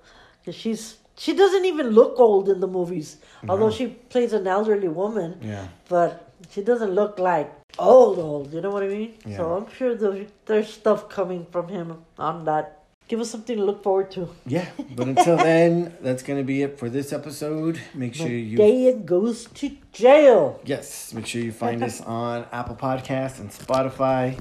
'Cause 0.46 0.56
she's 0.56 0.98
she 1.18 1.34
doesn't 1.34 1.66
even 1.66 1.88
look 1.90 2.20
old 2.20 2.48
in 2.50 2.60
the 2.62 2.68
movies, 2.68 3.18
mm-hmm. 3.18 3.50
although 3.50 3.72
she 3.72 3.88
plays 3.88 4.32
an 4.34 4.48
elderly 4.48 4.88
woman. 4.88 5.38
Yeah. 5.42 5.68
But 5.90 6.32
she 6.52 6.62
doesn't 6.64 6.92
look 6.92 7.20
like 7.20 7.52
old 7.78 8.18
old. 8.20 8.54
You 8.54 8.62
know 8.62 8.70
what 8.72 8.84
I 8.84 8.88
mean? 8.88 9.16
Yeah. 9.26 9.38
So 9.38 9.54
I'm 9.58 9.68
sure 9.76 9.96
there's, 9.96 10.28
there's 10.46 10.70
stuff 10.72 11.10
coming 11.10 11.46
from 11.52 11.68
him 11.68 11.88
on 12.18 12.46
that. 12.46 12.76
Give 13.10 13.20
us 13.20 13.30
something 13.32 13.58
to 13.58 13.64
look 13.66 13.84
forward 13.84 14.12
to. 14.12 14.30
Yeah. 14.46 14.68
But 14.96 15.08
until 15.08 15.36
then, 15.52 15.98
that's 16.02 16.24
gonna 16.24 16.44
be 16.44 16.62
it 16.62 16.78
for 16.80 16.90
this 16.90 17.12
episode. 17.12 17.80
Make 17.94 18.14
sure 18.16 18.30
you 18.30 18.58
Daya 18.58 19.04
goes 19.04 19.46
to 19.56 19.72
jail. 19.92 20.62
yes, 20.64 21.12
make 21.14 21.26
sure 21.26 21.42
you 21.42 21.52
find 21.52 21.84
us 21.90 22.00
on 22.02 22.46
Apple 22.52 22.76
Podcasts 22.76 23.40
and 23.40 23.50
Spotify. 23.52 24.40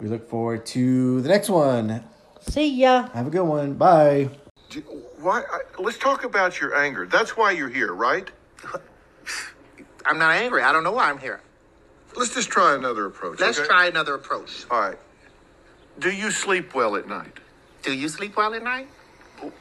We 0.00 0.08
look 0.08 0.28
forward 0.30 0.64
to 0.66 1.20
the 1.22 1.28
next 1.28 1.48
one. 1.50 2.04
See 2.40 2.68
ya. 2.68 3.08
Have 3.14 3.26
a 3.26 3.30
good 3.30 3.42
one. 3.44 3.74
Bye. 3.74 4.30
Do- 4.70 4.80
Why? 5.20 5.42
I, 5.50 5.60
let's 5.82 5.98
talk 5.98 6.24
about 6.24 6.60
your 6.60 6.76
anger. 6.76 7.06
That's 7.06 7.36
why 7.36 7.50
you're 7.52 7.68
here, 7.68 7.92
right? 7.92 8.30
I'm 10.06 10.18
not 10.18 10.36
angry. 10.36 10.62
I 10.62 10.72
don't 10.72 10.84
know 10.84 10.92
why 10.92 11.10
I'm 11.10 11.18
here. 11.18 11.40
Let's 12.16 12.34
just 12.34 12.48
try 12.48 12.74
another 12.74 13.06
approach. 13.06 13.40
Let's 13.40 13.58
okay? 13.58 13.66
try 13.68 13.86
another 13.86 14.14
approach. 14.14 14.64
All 14.70 14.80
right. 14.80 14.98
Do 15.98 16.10
you 16.10 16.30
sleep 16.30 16.74
well 16.74 16.94
at 16.96 17.08
night? 17.08 17.40
Do 17.82 17.92
you 17.92 18.08
sleep 18.08 18.36
well 18.36 18.54
at 18.54 18.62
night? 18.62 18.88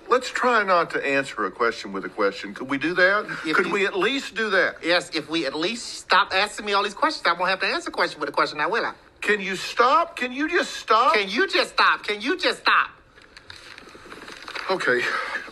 let's 0.10 0.28
try 0.32 0.64
not 0.64 0.90
to 0.90 1.06
answer 1.08 1.46
a 1.46 1.52
question 1.52 1.94
with 1.94 2.04
a 2.04 2.10
question. 2.10 2.52
Could 2.52 2.68
we 2.68 2.80
do 2.80 2.96
that? 2.96 3.26
If 3.46 3.56
Could 3.56 3.68
you- 3.68 3.74
we 3.74 3.86
at 3.86 3.96
least 3.96 4.34
do 4.34 4.50
that? 4.50 4.78
Yes, 4.84 5.12
if 5.14 5.30
we 5.30 5.46
at 5.46 5.54
least 5.54 6.00
stop 6.00 6.34
asking 6.34 6.66
me 6.66 6.74
all 6.74 6.82
these 6.84 6.96
questions, 6.96 7.28
I 7.28 7.34
won't 7.34 7.50
have 7.52 7.60
to 7.60 7.68
answer 7.68 7.90
a 7.90 7.92
question 7.92 8.20
with 8.20 8.28
a 8.30 8.32
question 8.32 8.58
now, 8.58 8.70
will 8.70 8.84
I? 8.86 8.94
Can 9.22 9.42
you 9.42 9.56
stop? 9.56 10.16
Can 10.16 10.32
you 10.32 10.48
just 10.50 10.74
stop? 10.74 11.14
Can 11.14 11.30
you 11.30 11.48
just 11.48 11.72
stop? 11.74 12.04
Can 12.04 12.22
you 12.22 12.38
just 12.38 12.60
stop? 12.60 12.90
Okay. 14.70 15.02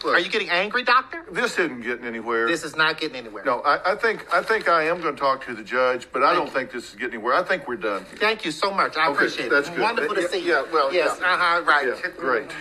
Look, 0.04 0.14
Are 0.16 0.20
you 0.20 0.30
getting 0.30 0.50
angry, 0.50 0.84
doctor? 0.84 1.24
this 1.32 1.58
isn't 1.58 1.82
getting 1.82 2.06
anywhere. 2.06 2.48
This 2.48 2.64
is 2.64 2.76
not 2.76 3.00
getting 3.00 3.16
anywhere. 3.18 3.44
no, 3.44 3.62
I, 3.62 3.94
I 3.94 3.96
think 3.96 4.32
I 4.34 4.44
think 4.44 4.68
I 4.70 4.84
am 4.84 5.02
going 5.02 5.16
to 5.16 5.20
talk 5.20 5.46
to 5.46 5.56
the 5.56 5.64
judge, 5.64 6.08
but 6.12 6.22
I 6.22 6.34
don't 6.34 6.52
think 6.52 6.72
this 6.72 6.90
is 6.90 6.96
getting 6.96 7.16
anywhere. 7.16 7.34
I 7.34 7.42
think 7.44 7.68
we're 7.68 7.78
done. 7.78 8.06
Thank 8.18 8.46
you 8.46 8.52
so 8.52 8.72
much. 8.72 8.98
I 8.98 9.06
Okay, 9.08 9.14
appreciate 9.14 9.50
that's 9.50 9.68
it. 9.68 9.72
good. 9.76 9.82
Wonderful 9.82 10.16
to 10.16 10.28
see 10.30 10.40
you. 10.46 10.52
yeah, 10.54 10.66
well, 10.72 10.94
yes, 10.94 11.18
yeah. 11.20 11.26
uh 11.34 11.38
huh, 11.38 11.64
right. 11.64 11.88
Yeah, 11.88 12.10
great. 12.18 12.52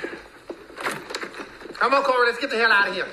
Come 1.74 1.92
on, 1.92 2.02
Corey, 2.02 2.26
let's 2.28 2.38
get 2.40 2.50
the 2.50 2.56
hell 2.56 2.72
out 2.72 2.88
of 2.88 2.94
here. 2.94 3.06